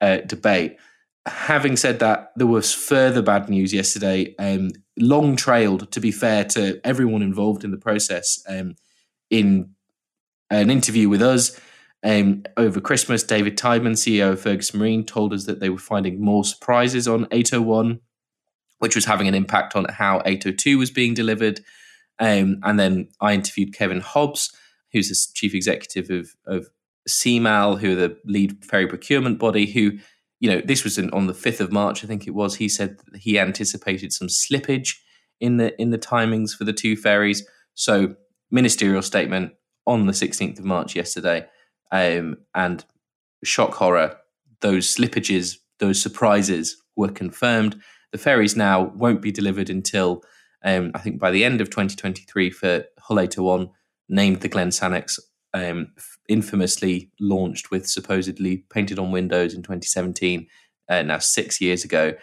uh, 0.02 0.18
debate. 0.18 0.78
Having 1.26 1.78
said 1.78 2.00
that, 2.00 2.32
there 2.36 2.48
was 2.48 2.74
further 2.74 3.22
bad 3.22 3.48
news 3.48 3.74
yesterday, 3.74 4.36
um, 4.40 4.72
long 4.98 5.36
trailed, 5.36 5.92
to 5.92 6.00
be 6.00 6.12
fair 6.12 6.44
to 6.46 6.82
everyone 6.84 7.22
involved 7.22 7.64
in 7.64 7.72
the 7.72 7.78
process. 7.78 8.44
Um, 8.48 8.76
in 9.30 9.76
an 10.50 10.70
interview 10.70 11.10
with 11.10 11.22
us, 11.22 11.60
um, 12.04 12.44
over 12.58 12.82
Christmas, 12.82 13.24
David 13.24 13.58
Tydeman, 13.58 13.94
CEO 13.94 14.32
of 14.32 14.42
Ferguson 14.42 14.80
Marine, 14.80 15.06
told 15.06 15.34
us 15.34 15.46
that 15.46 15.60
they 15.60 15.70
were 15.70 15.78
finding 15.78 16.20
more 16.20 16.44
surprises 16.44 17.08
on 17.08 17.28
801, 17.32 18.00
which 18.80 18.96
was 18.96 19.06
having 19.06 19.28
an 19.28 19.36
impact 19.36 19.76
on 19.76 19.86
how 19.86 20.22
802 20.26 20.78
was 20.78 20.90
being 20.90 21.14
delivered. 21.14 21.62
Um, 22.20 22.60
and 22.64 22.80
then 22.80 23.10
I 23.20 23.34
interviewed 23.34 23.74
Kevin 23.74 24.02
Hobbs, 24.02 24.52
who's 24.92 25.10
the 25.10 25.34
chief 25.34 25.54
executive 25.54 26.10
of, 26.10 26.36
of 26.48 26.70
CMAL, 27.08 27.80
who 27.80 27.94
are 27.94 27.96
the 27.96 28.18
lead 28.26 28.66
ferry 28.66 28.88
procurement 28.88 29.38
body, 29.38 29.68
who, 29.68 30.00
you 30.42 30.50
know, 30.50 30.60
this 30.60 30.84
was 30.84 30.98
in, 30.98 31.10
on 31.12 31.28
the 31.28 31.34
5th 31.34 31.60
of 31.60 31.72
March, 31.72 32.04
I 32.04 32.08
think 32.08 32.28
it 32.28 32.32
was. 32.32 32.56
He 32.56 32.68
said 32.68 32.98
he 33.16 33.40
anticipated 33.40 34.12
some 34.12 34.28
slippage 34.28 34.96
in 35.40 35.58
the 35.58 35.80
in 35.80 35.92
the 35.92 36.00
timings 36.00 36.52
for 36.52 36.66
the 36.66 36.74
two 36.74 36.98
ferries. 36.98 37.48
So 37.76 38.16
ministerial 38.50 39.04
statement 39.04 39.54
on 39.86 40.08
the 40.08 40.14
16th 40.14 40.60
of 40.60 40.66
March 40.66 40.96
yesterday 40.96 41.48
um, 41.92 42.38
and 42.54 42.84
shock 43.44 43.76
horror, 43.76 44.18
those 44.62 44.94
slippages 44.94 45.58
those 45.80 46.02
surprises 46.02 46.76
were 46.96 47.10
confirmed. 47.10 47.80
The 48.12 48.18
ferries 48.18 48.56
now 48.56 48.92
won't 48.96 49.22
be 49.22 49.32
delivered 49.32 49.70
until 49.70 50.24
um, 50.64 50.92
I 50.96 51.00
think 51.00 51.20
by 51.20 51.32
the 51.32 51.44
end 51.44 51.62
of 51.62 51.70
2023 51.70 52.50
for 52.52 52.86
Hull 53.00 53.20
801, 53.20 53.70
named 54.10 54.42
the 54.42 54.48
Glen 54.48 54.70
Sannox, 54.70 55.20
um, 55.54 55.92
infamously 56.32 57.12
launched 57.20 57.72
with 57.72 57.88
supposedly 57.88 58.64
painted 58.70 58.98
on 58.98 59.12
windows 59.12 59.54
in 59.54 59.62
2017, 59.62 60.48
uh, 60.90 61.02
now 61.02 61.20
six 61.20 61.60
years 61.60 61.84
ago. 61.84 62.14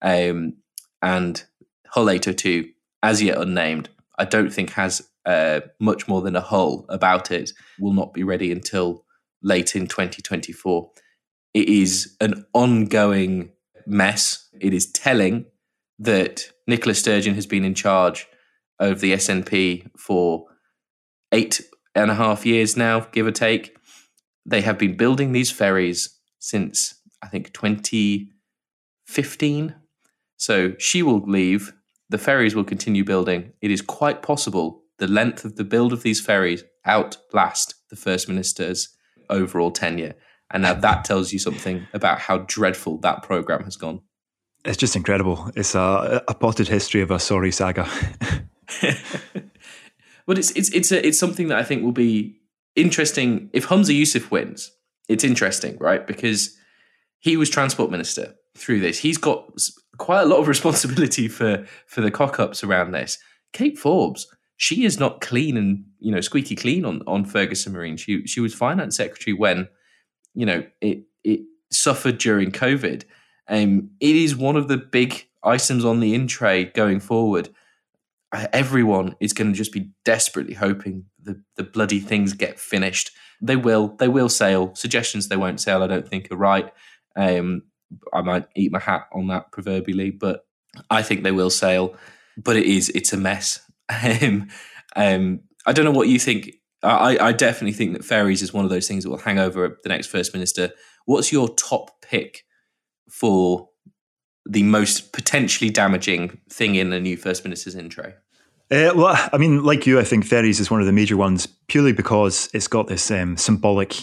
Um, 0.00 0.54
and 1.02 1.44
Hull 1.88 2.08
802, 2.08 2.70
as 3.02 3.22
yet 3.22 3.38
unnamed, 3.38 3.90
I 4.18 4.24
don't 4.24 4.50
think 4.50 4.70
has 4.70 5.06
uh, 5.26 5.60
much 5.78 6.08
more 6.08 6.22
than 6.22 6.34
a 6.34 6.40
hull 6.40 6.86
about 6.88 7.30
it, 7.30 7.52
will 7.78 7.92
not 7.92 8.14
be 8.14 8.24
ready 8.24 8.50
until 8.50 9.04
late 9.42 9.76
in 9.76 9.86
2024. 9.86 10.90
It 11.52 11.68
is 11.68 12.16
an 12.20 12.46
ongoing 12.54 13.52
mess. 13.86 14.48
It 14.60 14.72
is 14.72 14.90
telling 14.90 15.44
that 15.98 16.44
Nicola 16.66 16.94
Sturgeon 16.94 17.34
has 17.34 17.46
been 17.46 17.64
in 17.64 17.74
charge 17.74 18.26
of 18.78 19.00
the 19.00 19.12
SNP 19.12 19.90
for 19.98 20.46
eight 21.32 21.60
and 22.02 22.10
a 22.10 22.14
half 22.14 22.46
years 22.46 22.76
now, 22.76 23.00
give 23.12 23.26
or 23.26 23.32
take. 23.32 23.76
They 24.46 24.62
have 24.62 24.78
been 24.78 24.96
building 24.96 25.32
these 25.32 25.50
ferries 25.50 26.18
since 26.38 26.94
I 27.22 27.28
think 27.28 27.52
2015. 27.52 29.74
So 30.36 30.74
she 30.78 31.02
will 31.02 31.20
leave. 31.20 31.74
The 32.10 32.18
ferries 32.18 32.54
will 32.54 32.64
continue 32.64 33.04
building. 33.04 33.52
It 33.60 33.70
is 33.70 33.82
quite 33.82 34.22
possible 34.22 34.82
the 34.98 35.06
length 35.06 35.44
of 35.44 35.56
the 35.56 35.64
build 35.64 35.92
of 35.92 36.02
these 36.02 36.20
ferries 36.20 36.64
outlast 36.84 37.74
the 37.90 37.96
First 37.96 38.28
Minister's 38.28 38.90
overall 39.30 39.70
tenure. 39.70 40.14
And 40.50 40.62
now 40.62 40.74
that 40.74 41.04
tells 41.04 41.32
you 41.32 41.38
something 41.38 41.86
about 41.92 42.20
how 42.20 42.38
dreadful 42.38 42.98
that 42.98 43.22
program 43.22 43.64
has 43.64 43.76
gone. 43.76 44.00
It's 44.64 44.76
just 44.76 44.96
incredible. 44.96 45.50
It's 45.54 45.74
a, 45.74 46.22
a 46.26 46.34
potted 46.34 46.68
history 46.68 47.00
of 47.00 47.10
a 47.10 47.18
sorry 47.18 47.52
saga. 47.52 47.88
but 50.28 50.36
it's 50.36 50.50
it's 50.50 50.68
it's 50.68 50.92
a, 50.92 51.04
it's 51.04 51.18
something 51.18 51.48
that 51.48 51.58
I 51.58 51.64
think 51.64 51.82
will 51.82 51.90
be 51.90 52.38
interesting 52.76 53.48
if 53.54 53.66
Humza 53.66 53.98
Yousaf 53.98 54.30
wins. 54.30 54.70
It's 55.08 55.24
interesting, 55.24 55.78
right? 55.78 56.06
Because 56.06 56.54
he 57.18 57.38
was 57.38 57.48
transport 57.48 57.90
minister 57.90 58.34
through 58.54 58.80
this. 58.80 58.98
He's 58.98 59.16
got 59.16 59.50
quite 59.96 60.20
a 60.20 60.26
lot 60.26 60.38
of 60.38 60.46
responsibility 60.54 61.28
for 61.28 61.66
for 61.86 62.02
the 62.02 62.10
cock 62.10 62.38
ups 62.38 62.62
around 62.62 62.92
this. 62.92 63.18
Kate 63.54 63.78
Forbes, 63.78 64.28
she 64.58 64.84
is 64.84 65.00
not 65.00 65.22
clean 65.22 65.56
and 65.56 65.82
you 65.98 66.12
know 66.12 66.20
squeaky 66.20 66.54
clean 66.54 66.84
on 66.84 67.02
on 67.06 67.24
Ferguson 67.24 67.72
Marine. 67.72 67.96
She 67.96 68.26
she 68.26 68.40
was 68.40 68.54
finance 68.54 68.98
secretary 68.98 69.32
when 69.32 69.66
you 70.34 70.44
know 70.44 70.62
it 70.82 71.04
it 71.24 71.40
suffered 71.72 72.18
during 72.18 72.52
COVID. 72.52 73.04
Um, 73.48 73.92
it 73.98 74.14
is 74.14 74.36
one 74.36 74.56
of 74.56 74.68
the 74.68 74.76
big 74.76 75.26
items 75.42 75.86
on 75.86 76.00
the 76.00 76.14
in 76.14 76.26
tray 76.26 76.66
going 76.66 77.00
forward. 77.00 77.48
Everyone 78.32 79.16
is 79.20 79.32
going 79.32 79.50
to 79.50 79.56
just 79.56 79.72
be 79.72 79.90
desperately 80.04 80.54
hoping 80.54 81.06
the 81.22 81.42
the 81.56 81.64
bloody 81.64 82.00
things 82.00 82.34
get 82.34 82.60
finished. 82.60 83.10
They 83.40 83.56
will. 83.56 83.96
They 83.98 84.08
will 84.08 84.28
sail. 84.28 84.74
Suggestions 84.74 85.28
they 85.28 85.36
won't 85.36 85.60
sail. 85.60 85.82
I 85.82 85.86
don't 85.86 86.06
think 86.06 86.28
are 86.30 86.36
right. 86.36 86.70
Um, 87.16 87.62
I 88.12 88.20
might 88.20 88.46
eat 88.54 88.72
my 88.72 88.80
hat 88.80 89.06
on 89.12 89.28
that 89.28 89.50
proverbially, 89.50 90.10
but 90.10 90.44
I 90.90 91.02
think 91.02 91.22
they 91.22 91.32
will 91.32 91.50
sail. 91.50 91.96
But 92.36 92.56
it 92.56 92.66
is. 92.66 92.90
It's 92.90 93.12
a 93.12 93.16
mess 93.16 93.60
um, 94.22 94.48
um, 94.96 95.40
I 95.66 95.72
don't 95.72 95.84
know 95.84 95.90
what 95.90 96.08
you 96.08 96.18
think. 96.18 96.52
I, 96.82 97.18
I 97.18 97.32
definitely 97.32 97.72
think 97.72 97.94
that 97.94 98.04
ferries 98.04 98.42
is 98.42 98.52
one 98.52 98.64
of 98.64 98.70
those 98.70 98.86
things 98.86 99.02
that 99.02 99.10
will 99.10 99.18
hang 99.18 99.38
over 99.38 99.78
the 99.82 99.88
next 99.88 100.06
first 100.06 100.32
minister. 100.32 100.70
What's 101.06 101.32
your 101.32 101.48
top 101.48 102.02
pick 102.02 102.44
for 103.10 103.67
the 104.48 104.62
most 104.62 105.12
potentially 105.12 105.70
damaging 105.70 106.38
thing 106.48 106.74
in 106.74 106.92
a 106.92 107.00
new 107.00 107.16
first 107.16 107.44
minister's 107.44 107.76
intro? 107.76 108.14
Uh, 108.70 108.92
well, 108.94 109.28
I 109.32 109.38
mean, 109.38 109.62
like 109.62 109.86
you, 109.86 109.98
I 109.98 110.04
think 110.04 110.26
ferries 110.26 110.60
is 110.60 110.70
one 110.70 110.80
of 110.80 110.86
the 110.86 110.92
major 110.92 111.16
ones 111.16 111.46
purely 111.68 111.92
because 111.92 112.48
it's 112.52 112.68
got 112.68 112.86
this 112.86 113.10
um, 113.10 113.36
symbolic 113.36 113.94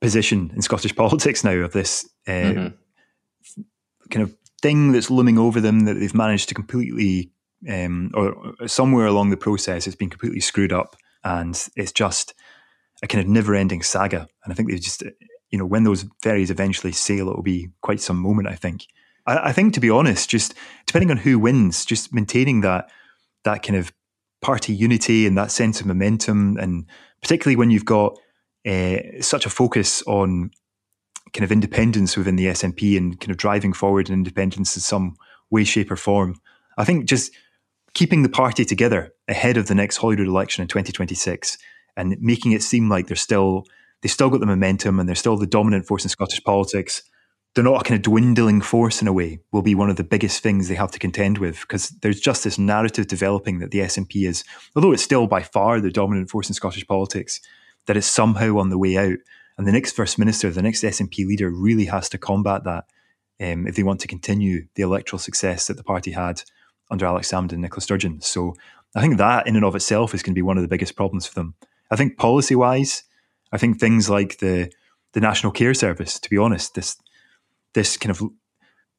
position 0.00 0.50
in 0.54 0.62
Scottish 0.62 0.94
politics 0.96 1.44
now 1.44 1.52
of 1.52 1.72
this 1.72 2.08
uh, 2.26 2.30
mm-hmm. 2.30 3.62
kind 4.10 4.22
of 4.22 4.34
thing 4.60 4.92
that's 4.92 5.10
looming 5.10 5.38
over 5.38 5.60
them 5.60 5.80
that 5.80 5.94
they've 5.94 6.14
managed 6.14 6.48
to 6.48 6.54
completely 6.54 7.30
um, 7.68 8.10
or 8.14 8.54
somewhere 8.66 9.06
along 9.06 9.30
the 9.30 9.36
process, 9.36 9.86
it's 9.86 9.96
been 9.96 10.10
completely 10.10 10.40
screwed 10.40 10.72
up, 10.72 10.96
and 11.24 11.68
it's 11.76 11.92
just 11.92 12.34
a 13.02 13.06
kind 13.06 13.24
of 13.24 13.30
never-ending 13.30 13.82
saga. 13.82 14.28
And 14.44 14.52
I 14.52 14.54
think 14.54 14.70
they 14.70 14.78
just, 14.78 15.02
you 15.50 15.58
know, 15.58 15.66
when 15.66 15.84
those 15.84 16.04
ferries 16.22 16.50
eventually 16.50 16.92
sail, 16.92 17.28
it 17.28 17.36
will 17.36 17.42
be 17.42 17.68
quite 17.80 18.00
some 18.00 18.18
moment. 18.18 18.48
I 18.48 18.54
think. 18.56 18.86
I, 19.26 19.48
I 19.48 19.52
think, 19.52 19.74
to 19.74 19.80
be 19.80 19.90
honest, 19.90 20.28
just 20.28 20.54
depending 20.86 21.10
on 21.10 21.18
who 21.18 21.38
wins, 21.38 21.84
just 21.84 22.12
maintaining 22.12 22.60
that 22.62 22.90
that 23.44 23.62
kind 23.62 23.76
of 23.76 23.92
party 24.40 24.74
unity 24.74 25.26
and 25.26 25.36
that 25.38 25.50
sense 25.50 25.80
of 25.80 25.86
momentum, 25.86 26.56
and 26.58 26.86
particularly 27.20 27.56
when 27.56 27.70
you've 27.70 27.84
got 27.84 28.18
uh, 28.66 28.96
such 29.20 29.46
a 29.46 29.50
focus 29.50 30.02
on 30.06 30.50
kind 31.32 31.44
of 31.44 31.52
independence 31.52 32.16
within 32.16 32.36
the 32.36 32.46
SNP 32.46 32.96
and 32.96 33.18
kind 33.18 33.30
of 33.30 33.36
driving 33.36 33.72
forward 33.72 34.08
an 34.08 34.14
independence 34.14 34.76
in 34.76 34.82
some 34.82 35.16
way, 35.50 35.64
shape, 35.64 35.90
or 35.90 35.96
form. 35.96 36.36
I 36.76 36.84
think 36.84 37.06
just 37.06 37.32
keeping 37.94 38.22
the 38.22 38.28
party 38.28 38.64
together 38.64 39.12
ahead 39.28 39.56
of 39.56 39.66
the 39.66 39.74
next 39.74 39.98
Holyrood 39.98 40.28
election 40.28 40.62
in 40.62 40.68
2026 40.68 41.58
and 41.96 42.16
making 42.20 42.52
it 42.52 42.62
seem 42.62 42.88
like 42.88 43.06
they're 43.06 43.16
still 43.16 43.64
they 44.02 44.08
still 44.08 44.30
got 44.30 44.40
the 44.40 44.46
momentum 44.46 44.98
and 44.98 45.08
they're 45.08 45.14
still 45.14 45.36
the 45.36 45.46
dominant 45.46 45.86
force 45.86 46.04
in 46.04 46.08
Scottish 46.08 46.42
politics. 46.42 47.02
They're 47.54 47.64
not 47.64 47.82
a 47.82 47.84
kind 47.84 47.98
of 47.98 48.02
dwindling 48.02 48.62
force 48.62 49.02
in 49.02 49.08
a 49.08 49.12
way, 49.12 49.40
will 49.52 49.62
be 49.62 49.74
one 49.74 49.90
of 49.90 49.96
the 49.96 50.04
biggest 50.04 50.42
things 50.42 50.68
they 50.68 50.74
have 50.74 50.90
to 50.92 50.98
contend 50.98 51.38
with 51.38 51.60
because 51.60 51.90
there's 52.00 52.20
just 52.20 52.44
this 52.44 52.58
narrative 52.58 53.06
developing 53.06 53.58
that 53.58 53.70
the 53.70 53.80
SNP 53.80 54.26
is, 54.26 54.42
although 54.74 54.92
it's 54.92 55.02
still 55.02 55.26
by 55.26 55.42
far 55.42 55.80
the 55.80 55.90
dominant 55.90 56.30
force 56.30 56.48
in 56.48 56.54
Scottish 56.54 56.86
politics, 56.86 57.40
that 57.86 57.96
it's 57.96 58.06
somehow 58.06 58.56
on 58.56 58.70
the 58.70 58.78
way 58.78 58.96
out. 58.96 59.18
And 59.58 59.66
the 59.66 59.72
next 59.72 59.92
First 59.92 60.18
Minister, 60.18 60.50
the 60.50 60.62
next 60.62 60.82
SNP 60.82 61.26
leader, 61.26 61.50
really 61.50 61.84
has 61.86 62.08
to 62.10 62.18
combat 62.18 62.64
that 62.64 62.84
um, 63.40 63.66
if 63.66 63.76
they 63.76 63.82
want 63.82 64.00
to 64.00 64.08
continue 64.08 64.66
the 64.74 64.82
electoral 64.82 65.18
success 65.18 65.66
that 65.66 65.76
the 65.76 65.84
party 65.84 66.12
had 66.12 66.42
under 66.90 67.06
Alex 67.06 67.30
Salmond 67.30 67.52
and 67.52 67.60
Nicola 67.60 67.82
Sturgeon. 67.82 68.20
So 68.20 68.54
I 68.94 69.00
think 69.00 69.18
that 69.18 69.46
in 69.46 69.56
and 69.56 69.64
of 69.64 69.74
itself 69.74 70.14
is 70.14 70.22
going 70.22 70.32
to 70.32 70.38
be 70.38 70.42
one 70.42 70.56
of 70.56 70.62
the 70.62 70.68
biggest 70.68 70.96
problems 70.96 71.26
for 71.26 71.34
them. 71.34 71.54
I 71.90 71.96
think 71.96 72.16
policy 72.16 72.54
wise, 72.54 73.04
I 73.52 73.58
think 73.58 73.78
things 73.78 74.08
like 74.08 74.38
the 74.38 74.70
the 75.12 75.20
National 75.20 75.52
Care 75.52 75.74
Service, 75.74 76.18
to 76.18 76.30
be 76.30 76.38
honest, 76.38 76.74
this 76.74 76.96
this 77.74 77.96
kind 77.96 78.10
of 78.10 78.22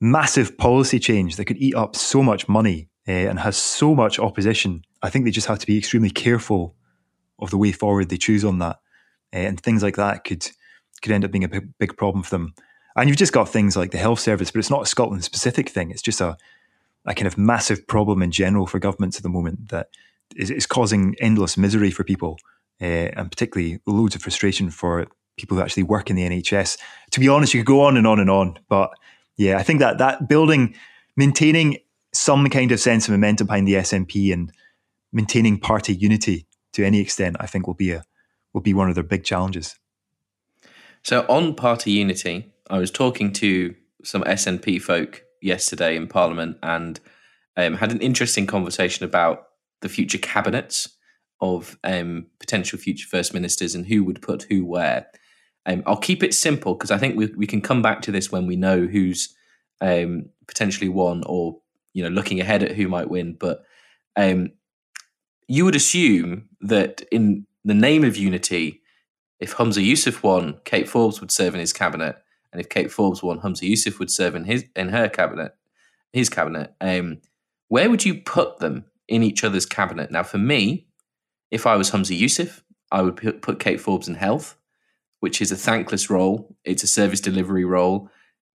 massive 0.01 0.57
policy 0.57 0.99
change 0.99 1.35
that 1.35 1.45
could 1.45 1.57
eat 1.57 1.75
up 1.75 1.95
so 1.95 2.21
much 2.21 2.49
money 2.49 2.89
uh, 3.07 3.11
and 3.11 3.39
has 3.39 3.57
so 3.57 3.95
much 3.95 4.19
opposition. 4.19 4.83
I 5.01 5.09
think 5.09 5.25
they 5.25 5.31
just 5.31 5.47
have 5.47 5.59
to 5.59 5.67
be 5.67 5.77
extremely 5.77 6.09
careful 6.09 6.75
of 7.39 7.49
the 7.49 7.57
way 7.57 7.71
forward 7.71 8.09
they 8.09 8.17
choose 8.17 8.45
on 8.45 8.59
that, 8.59 8.77
uh, 9.33 9.37
and 9.37 9.59
things 9.59 9.83
like 9.83 9.95
that 9.95 10.23
could 10.23 10.47
could 11.01 11.11
end 11.11 11.25
up 11.25 11.31
being 11.31 11.43
a 11.43 11.49
big, 11.49 11.77
big 11.79 11.97
problem 11.97 12.23
for 12.23 12.29
them. 12.29 12.53
And 12.95 13.09
you've 13.09 13.17
just 13.17 13.33
got 13.33 13.49
things 13.49 13.75
like 13.75 13.91
the 13.91 13.97
health 13.97 14.19
service, 14.19 14.51
but 14.51 14.59
it's 14.59 14.69
not 14.69 14.83
a 14.83 14.85
Scotland 14.85 15.23
specific 15.23 15.69
thing. 15.69 15.91
It's 15.91 16.01
just 16.01 16.21
a 16.21 16.37
a 17.05 17.13
kind 17.13 17.27
of 17.27 17.37
massive 17.37 17.85
problem 17.87 18.21
in 18.21 18.31
general 18.31 18.65
for 18.65 18.79
governments 18.79 19.17
at 19.17 19.23
the 19.23 19.29
moment 19.29 19.69
that 19.69 19.87
is, 20.35 20.49
is 20.49 20.65
causing 20.65 21.15
endless 21.19 21.57
misery 21.57 21.91
for 21.91 22.03
people, 22.03 22.37
uh, 22.81 22.85
and 22.85 23.29
particularly 23.29 23.79
loads 23.85 24.15
of 24.15 24.21
frustration 24.21 24.69
for 24.69 25.07
people 25.37 25.57
who 25.57 25.63
actually 25.63 25.83
work 25.83 26.09
in 26.09 26.15
the 26.15 26.23
NHS. 26.23 26.77
To 27.11 27.19
be 27.19 27.27
honest, 27.27 27.53
you 27.53 27.61
could 27.61 27.67
go 27.67 27.81
on 27.81 27.97
and 27.97 28.05
on 28.05 28.19
and 28.19 28.29
on, 28.29 28.59
but 28.69 28.91
yeah, 29.37 29.57
I 29.57 29.63
think 29.63 29.79
that 29.79 29.97
that 29.97 30.27
building, 30.27 30.75
maintaining 31.17 31.77
some 32.13 32.47
kind 32.49 32.71
of 32.71 32.79
sense 32.79 33.07
of 33.07 33.11
momentum 33.11 33.47
behind 33.47 33.67
the 33.67 33.73
SNP 33.73 34.31
and 34.31 34.51
maintaining 35.11 35.59
party 35.59 35.95
unity 35.95 36.45
to 36.73 36.85
any 36.85 36.99
extent, 36.99 37.37
I 37.39 37.47
think 37.47 37.67
will 37.67 37.73
be 37.73 37.91
a 37.91 38.03
will 38.53 38.61
be 38.61 38.73
one 38.73 38.89
of 38.89 38.95
their 38.95 39.03
big 39.03 39.23
challenges. 39.23 39.75
So 41.03 41.25
on 41.27 41.55
party 41.55 41.91
unity, 41.91 42.53
I 42.69 42.77
was 42.77 42.91
talking 42.91 43.33
to 43.33 43.75
some 44.03 44.23
SNP 44.23 44.81
folk 44.81 45.23
yesterday 45.41 45.95
in 45.95 46.07
Parliament 46.07 46.57
and 46.61 46.99
um, 47.57 47.75
had 47.75 47.91
an 47.91 47.99
interesting 47.99 48.47
conversation 48.47 49.05
about 49.05 49.47
the 49.81 49.89
future 49.89 50.17
cabinets 50.17 50.89
of 51.41 51.77
um, 51.83 52.27
potential 52.39 52.79
future 52.79 53.07
first 53.07 53.33
ministers 53.33 53.75
and 53.75 53.87
who 53.87 54.03
would 54.03 54.21
put 54.21 54.43
who 54.43 54.63
where. 54.63 55.07
Um, 55.65 55.83
I'll 55.85 55.97
keep 55.97 56.23
it 56.23 56.33
simple 56.33 56.73
because 56.73 56.91
I 56.91 56.97
think 56.97 57.15
we, 57.15 57.27
we 57.37 57.47
can 57.47 57.61
come 57.61 57.81
back 57.81 58.01
to 58.03 58.11
this 58.11 58.31
when 58.31 58.47
we 58.47 58.55
know 58.55 58.85
who's 58.85 59.33
um, 59.81 60.29
potentially 60.47 60.89
won 60.89 61.23
or 61.25 61.59
you 61.93 62.03
know 62.03 62.09
looking 62.09 62.39
ahead 62.39 62.63
at 62.63 62.75
who 62.75 62.87
might 62.87 63.09
win. 63.09 63.33
But 63.39 63.63
um, 64.15 64.51
you 65.47 65.65
would 65.65 65.75
assume 65.75 66.49
that 66.61 67.01
in 67.11 67.45
the 67.63 67.73
name 67.73 68.03
of 68.03 68.17
unity, 68.17 68.81
if 69.39 69.55
Humza 69.55 69.85
Yousaf 69.85 70.23
won, 70.23 70.59
Kate 70.65 70.87
Forbes 70.87 71.21
would 71.21 71.31
serve 71.31 71.53
in 71.53 71.59
his 71.59 71.73
cabinet, 71.73 72.17
and 72.51 72.61
if 72.61 72.69
Kate 72.69 72.91
Forbes 72.91 73.23
won, 73.23 73.39
Humza 73.39 73.69
Yousaf 73.69 73.99
would 73.99 74.11
serve 74.11 74.35
in 74.35 74.45
his 74.45 74.65
in 74.75 74.89
her 74.89 75.07
cabinet, 75.09 75.55
his 76.11 76.29
cabinet. 76.29 76.73
Um, 76.81 77.21
where 77.69 77.89
would 77.89 78.05
you 78.05 78.21
put 78.21 78.59
them 78.59 78.85
in 79.07 79.23
each 79.23 79.43
other's 79.43 79.65
cabinet? 79.65 80.11
Now, 80.11 80.23
for 80.23 80.37
me, 80.37 80.87
if 81.51 81.65
I 81.65 81.75
was 81.75 81.91
Humza 81.91 82.19
Yousaf, 82.19 82.61
I 82.91 83.01
would 83.01 83.41
put 83.41 83.59
Kate 83.59 83.81
Forbes 83.81 84.07
in 84.07 84.15
health, 84.15 84.55
which 85.23 85.41
is 85.41 85.53
a 85.53 85.55
thankless 85.55 86.09
role. 86.09 86.53
It's 86.65 86.83
a 86.83 86.87
service 86.87 87.21
delivery 87.21 87.63
role. 87.63 88.09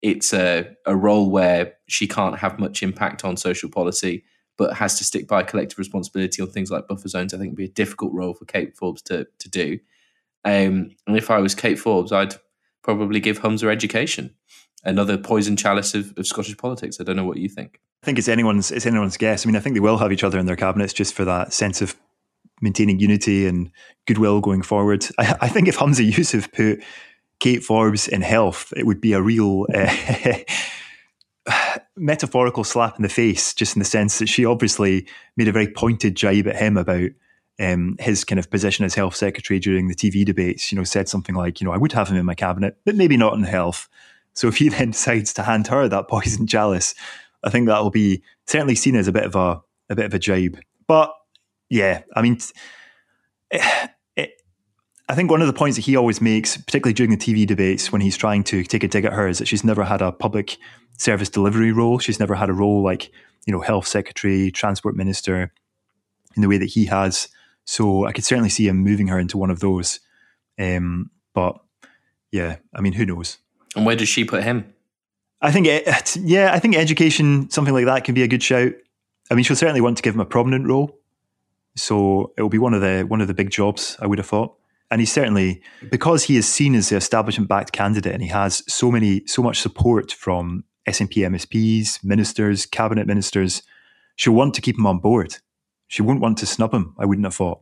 it's 0.03 0.33
a, 0.33 0.67
a 0.85 0.97
role 0.97 1.31
where 1.31 1.75
she 1.87 2.09
can't 2.09 2.39
have 2.41 2.59
much 2.59 2.83
impact 2.83 3.25
on 3.25 3.37
social 3.37 3.71
policy, 3.71 4.25
but 4.59 4.75
has 4.75 4.99
to 4.99 5.05
stick 5.05 5.29
by 5.29 5.45
collective 5.45 5.79
responsibility 5.79 6.43
on 6.43 6.49
things 6.49 6.69
like 6.69 6.89
buffer 6.89 7.07
zones. 7.07 7.33
I 7.33 7.39
think 7.39 7.53
would 7.53 7.57
be 7.57 7.67
a 7.67 7.69
difficult 7.69 8.13
role 8.13 8.35
for 8.35 8.47
Kate 8.47 8.77
Forbes 8.77 9.01
to 9.03 9.29
to 9.39 9.49
do. 9.49 9.79
Um, 10.45 10.91
and 11.07 11.17
if 11.17 11.31
I 11.31 11.39
was 11.39 11.55
Kate 11.55 11.79
Forbes, 11.79 12.11
I'd 12.11 12.35
probably 12.83 13.21
give 13.21 13.39
Humza 13.43 13.71
education, 13.71 14.35
another 14.85 15.17
poison 15.17 15.57
chalice 15.57 15.95
of, 15.95 16.15
of 16.17 16.27
Scottish 16.27 16.57
politics. 16.57 17.01
I 17.01 17.05
don't 17.05 17.15
know 17.15 17.25
what 17.25 17.37
you 17.37 17.49
think. 17.49 17.81
I 18.03 18.07
think 18.07 18.19
it's 18.19 18.29
anyone's 18.29 18.73
it's 18.73 18.87
anyone's 18.87 19.17
guess. 19.17 19.47
I 19.47 19.47
mean, 19.47 19.55
I 19.55 19.61
think 19.61 19.75
they 19.75 19.87
will 19.89 19.99
have 19.99 20.11
each 20.11 20.25
other 20.25 20.39
in 20.41 20.47
their 20.47 20.57
cabinets 20.57 20.93
just 20.93 21.15
for 21.15 21.25
that 21.27 21.53
sense 21.53 21.81
of 21.81 21.95
maintaining 22.61 22.99
unity 22.99 23.47
and 23.47 23.71
goodwill 24.07 24.41
going 24.41 24.63
forward. 24.63 25.07
I, 25.19 25.37
I 25.43 25.49
think 25.49 25.69
if 25.69 25.77
Humza 25.77 26.09
Yousaf 26.09 26.53
put 26.53 26.85
Kate 27.41 27.63
Forbes 27.63 28.09
in 28.09 28.23
health, 28.23 28.73
it 28.77 28.87
would 28.87 29.01
be 29.01 29.13
a 29.13 29.23
real 29.23 29.67
uh, 29.75 30.39
metaphorical 31.97 32.65
slap 32.65 32.97
in 32.97 33.03
the 33.03 33.09
face, 33.09 33.53
just 33.55 33.77
in 33.77 33.81
the 33.81 33.85
sense 33.85 34.19
that 34.19 34.29
she 34.29 34.45
obviously 34.45 35.07
made 35.37 35.49
a 35.49 35.53
very 35.53 35.69
pointed 35.69 36.17
jibe 36.17 36.47
at 36.47 36.57
him 36.57 36.77
about 36.77 37.11
um, 37.59 37.97
his 37.99 38.25
kind 38.25 38.39
of 38.39 38.51
position 38.51 38.85
as 38.85 38.95
health 38.95 39.17
secretary 39.17 39.59
during 39.59 39.89
the 39.89 39.95
TV 39.95 40.25
debates. 40.25 40.73
You 40.73 40.77
know, 40.77 40.85
said 40.85 41.09
something 41.09 41.35
like, 41.35 41.61
you 41.61 41.67
know, 41.67 41.73
I 41.73 41.79
would 41.79 41.93
have 41.93 42.09
him 42.09 42.17
in 42.17 42.27
my 42.27 42.35
cabinet, 42.35 42.79
but 42.85 42.97
maybe 42.97 43.17
not 43.17 43.35
in 43.35 43.43
health. 43.43 43.89
So 44.35 44.49
if 44.49 44.57
he 44.59 44.69
then 44.71 44.91
decides 44.93 45.33
to 45.35 45.43
hand 45.43 45.67
her 45.69 45.89
that 45.89 46.09
poison 46.09 46.47
chalice, 46.47 46.95
I 47.45 47.51
think 47.51 47.67
that 47.67 47.83
will 47.83 47.91
be 47.91 48.23
certainly 48.47 48.75
seen 48.75 48.97
as 48.97 49.09
a 49.09 49.13
bit 49.13 49.25
of 49.25 49.35
a 49.37 49.63
a 49.89 49.95
bit 49.95 50.07
of 50.07 50.15
a 50.15 50.19
jibe. 50.19 50.59
But 50.89 51.15
yeah, 51.69 52.03
I 52.15 52.23
mean, 52.23 52.35
it, 52.35 52.53
it, 53.51 53.61
eh, 53.61 53.87
eh, 54.17 54.27
I 55.09 55.15
think 55.15 55.31
one 55.31 55.41
of 55.41 55.47
the 55.47 55.53
points 55.53 55.77
that 55.77 55.85
he 55.85 55.97
always 55.97 56.21
makes, 56.21 56.57
particularly 56.57 56.95
during 56.95 57.11
the 57.11 57.17
TV 57.17 57.47
debates 57.47 57.93
when 57.93 58.01
he's 58.01 58.17
trying 58.17 58.45
to 58.45 58.65
take 58.65 58.85
a 58.85 58.89
dig 58.89 59.05
at 59.05 59.13
her, 59.13 59.29
is 59.29 59.39
that 59.39 59.49
she's 59.49 59.65
never 59.65 59.85
had 59.85 60.03
a 60.03 60.13
public 60.13 60.57
service 60.99 61.29
delivery 61.29 61.73
role. 61.73 61.99
She's 61.99 62.21
never 62.21 62.35
had 62.35 62.49
a 62.49 62.55
role 62.55 62.83
like 62.83 63.11
you 63.47 63.53
know 63.53 63.61
health 63.61 63.87
secretary, 63.87 64.51
transport 64.51 64.97
minister, 64.97 65.53
in 66.35 66.43
the 66.43 66.49
way 66.49 66.59
that 66.59 66.67
he 66.67 66.87
has. 66.87 67.29
So 67.65 68.07
I 68.07 68.13
could 68.13 68.25
certainly 68.25 68.51
see 68.51 68.69
him 68.69 68.79
moving 68.79 69.09
her 69.09 69.19
into 69.19 69.39
one 69.39 69.51
of 69.51 69.61
those. 69.61 70.01
Um, 70.59 71.11
but 71.35 71.59
yeah, 72.31 72.57
I 72.75 72.81
mean, 72.81 72.93
who 72.93 73.07
knows? 73.07 73.39
And 73.75 73.85
where 73.85 73.97
does 73.97 74.09
she 74.09 74.25
put 74.25 74.45
him? 74.45 74.73
I 75.41 75.53
think, 75.53 75.67
eh, 75.67 76.01
yeah, 76.23 76.53
I 76.53 76.59
think 76.59 76.77
education, 76.77 77.51
something 77.51 77.75
like 77.75 77.85
that, 77.85 78.05
can 78.05 78.15
be 78.15 78.23
a 78.23 78.29
good 78.29 78.43
shout. 78.43 78.73
I 79.31 79.35
mean, 79.35 79.45
she'll 79.45 79.57
certainly 79.57 79.81
want 79.81 79.97
to 79.99 80.03
give 80.03 80.15
him 80.15 80.21
a 80.21 80.27
prominent 80.27 80.67
role, 80.67 80.99
so 81.77 82.33
it 82.37 82.43
will 82.43 82.49
be 82.49 82.59
one 82.59 82.75
of 82.75 82.81
the 82.81 83.03
one 83.03 83.21
of 83.21 83.29
the 83.29 83.35
big 83.35 83.51
jobs. 83.51 83.97
I 84.01 84.07
would 84.07 84.19
have 84.19 84.27
thought, 84.27 84.57
and 84.91 85.01
he's 85.01 85.13
certainly 85.13 85.63
because 85.91 86.25
he 86.25 86.37
is 86.37 86.49
seen 86.49 86.75
as 86.75 86.89
the 86.89 86.97
establishment-backed 86.97 87.73
candidate, 87.73 88.13
and 88.13 88.23
he 88.23 88.29
has 88.29 88.63
so 88.67 88.91
many, 88.91 89.27
so 89.27 89.43
much 89.43 89.61
support 89.61 90.13
from 90.13 90.65
SNP 90.89 91.29
MSPs, 91.29 92.03
ministers, 92.05 92.67
cabinet 92.67 93.07
ministers. 93.07 93.63
She'll 94.17 94.33
want 94.33 94.55
to 94.55 94.61
keep 94.61 94.79
him 94.79 94.87
on 94.87 94.99
board. 94.99 95.37
She 95.89 96.03
won't 96.03 96.21
want 96.21 96.39
to 96.39 96.47
snub 96.47 96.73
him. 96.73 96.95
I 96.99 97.05
wouldn't 97.05 97.27
have 97.27 97.35
thought, 97.35 97.61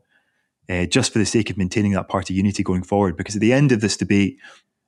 uh, 0.68 0.87
just 0.87 1.12
for 1.12 1.18
the 1.18 1.27
sake 1.27 1.50
of 1.50 1.59
maintaining 1.59 1.92
that 1.92 2.09
party 2.09 2.35
unity 2.35 2.62
going 2.62 2.85
forward. 2.85 3.16
Because 3.16 3.35
at 3.35 3.40
the 3.40 3.53
end 3.53 3.72
of 3.72 3.81
this 3.81 3.96
debate, 3.96 4.38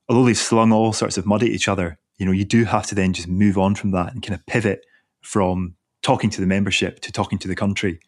although 0.08 0.24
they've 0.24 0.38
slung 0.38 0.72
all 0.72 0.92
sorts 0.92 1.18
of 1.18 1.26
mud 1.26 1.42
at 1.42 1.48
each 1.48 1.68
other, 1.68 1.98
you 2.18 2.24
know, 2.24 2.32
you 2.32 2.44
do 2.44 2.64
have 2.64 2.86
to 2.86 2.94
then 2.94 3.12
just 3.12 3.28
move 3.28 3.58
on 3.58 3.74
from 3.74 3.90
that 3.90 4.12
and 4.12 4.22
kind 4.22 4.38
of 4.38 4.46
pivot 4.46 4.86
from 5.20 5.74
talking 6.02 6.30
to 6.30 6.40
the 6.40 6.46
membership 6.46 7.00
to 7.00 7.12
talking 7.12 7.38
to 7.38 7.48
the 7.48 7.56
country. 7.56 7.98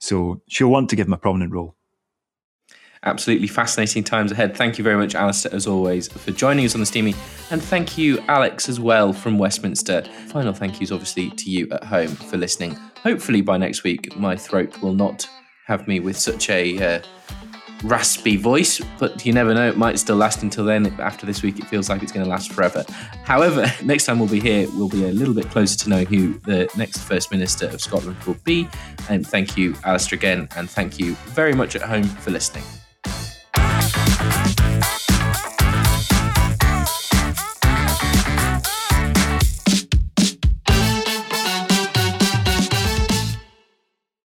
So 0.00 0.42
she'll 0.48 0.68
want 0.68 0.90
to 0.90 0.96
give 0.96 1.06
him 1.06 1.12
a 1.12 1.18
prominent 1.18 1.52
role. 1.52 1.76
Absolutely 3.02 3.46
fascinating 3.46 4.04
times 4.04 4.30
ahead. 4.30 4.54
Thank 4.54 4.76
you 4.76 4.84
very 4.84 4.96
much, 4.96 5.14
Alistair, 5.14 5.54
as 5.54 5.66
always, 5.66 6.08
for 6.08 6.32
joining 6.32 6.66
us 6.66 6.74
on 6.74 6.80
the 6.80 6.86
Steamie. 6.86 7.14
And 7.50 7.62
thank 7.62 7.96
you, 7.96 8.18
Alex, 8.28 8.68
as 8.68 8.78
well 8.78 9.14
from 9.14 9.38
Westminster. 9.38 10.02
Final 10.28 10.52
thank 10.52 10.80
yous, 10.80 10.92
obviously, 10.92 11.30
to 11.30 11.50
you 11.50 11.68
at 11.70 11.84
home 11.84 12.08
for 12.08 12.36
listening. 12.36 12.74
Hopefully, 13.02 13.40
by 13.40 13.56
next 13.56 13.84
week, 13.84 14.14
my 14.16 14.36
throat 14.36 14.82
will 14.82 14.92
not 14.92 15.26
have 15.66 15.88
me 15.88 16.00
with 16.00 16.18
such 16.18 16.50
a 16.50 16.96
uh, 16.96 17.02
raspy 17.82 18.36
voice, 18.36 18.80
but 18.98 19.24
you 19.24 19.32
never 19.32 19.54
know, 19.54 19.68
it 19.68 19.76
might 19.76 19.98
still 19.98 20.16
last 20.16 20.42
until 20.42 20.64
then. 20.64 20.86
After 21.00 21.26
this 21.26 21.42
week, 21.42 21.58
it 21.58 21.66
feels 21.66 21.88
like 21.88 22.02
it's 22.02 22.12
going 22.12 22.24
to 22.24 22.30
last 22.30 22.52
forever. 22.52 22.84
However, 23.24 23.72
next 23.82 24.06
time 24.06 24.18
we'll 24.18 24.28
be 24.28 24.40
here, 24.40 24.68
we'll 24.74 24.88
be 24.88 25.04
a 25.04 25.12
little 25.12 25.34
bit 25.34 25.48
closer 25.50 25.78
to 25.78 25.88
knowing 25.88 26.06
who 26.06 26.38
the 26.40 26.70
next 26.76 26.98
First 26.98 27.30
Minister 27.30 27.66
of 27.66 27.80
Scotland 27.80 28.16
will 28.24 28.36
be. 28.44 28.68
And 29.08 29.26
thank 29.26 29.56
you, 29.56 29.74
Alistair, 29.84 30.16
again, 30.16 30.48
and 30.56 30.68
thank 30.68 30.98
you 30.98 31.14
very 31.26 31.52
much 31.52 31.76
at 31.76 31.82
home 31.82 32.04
for 32.04 32.30
listening. 32.30 32.64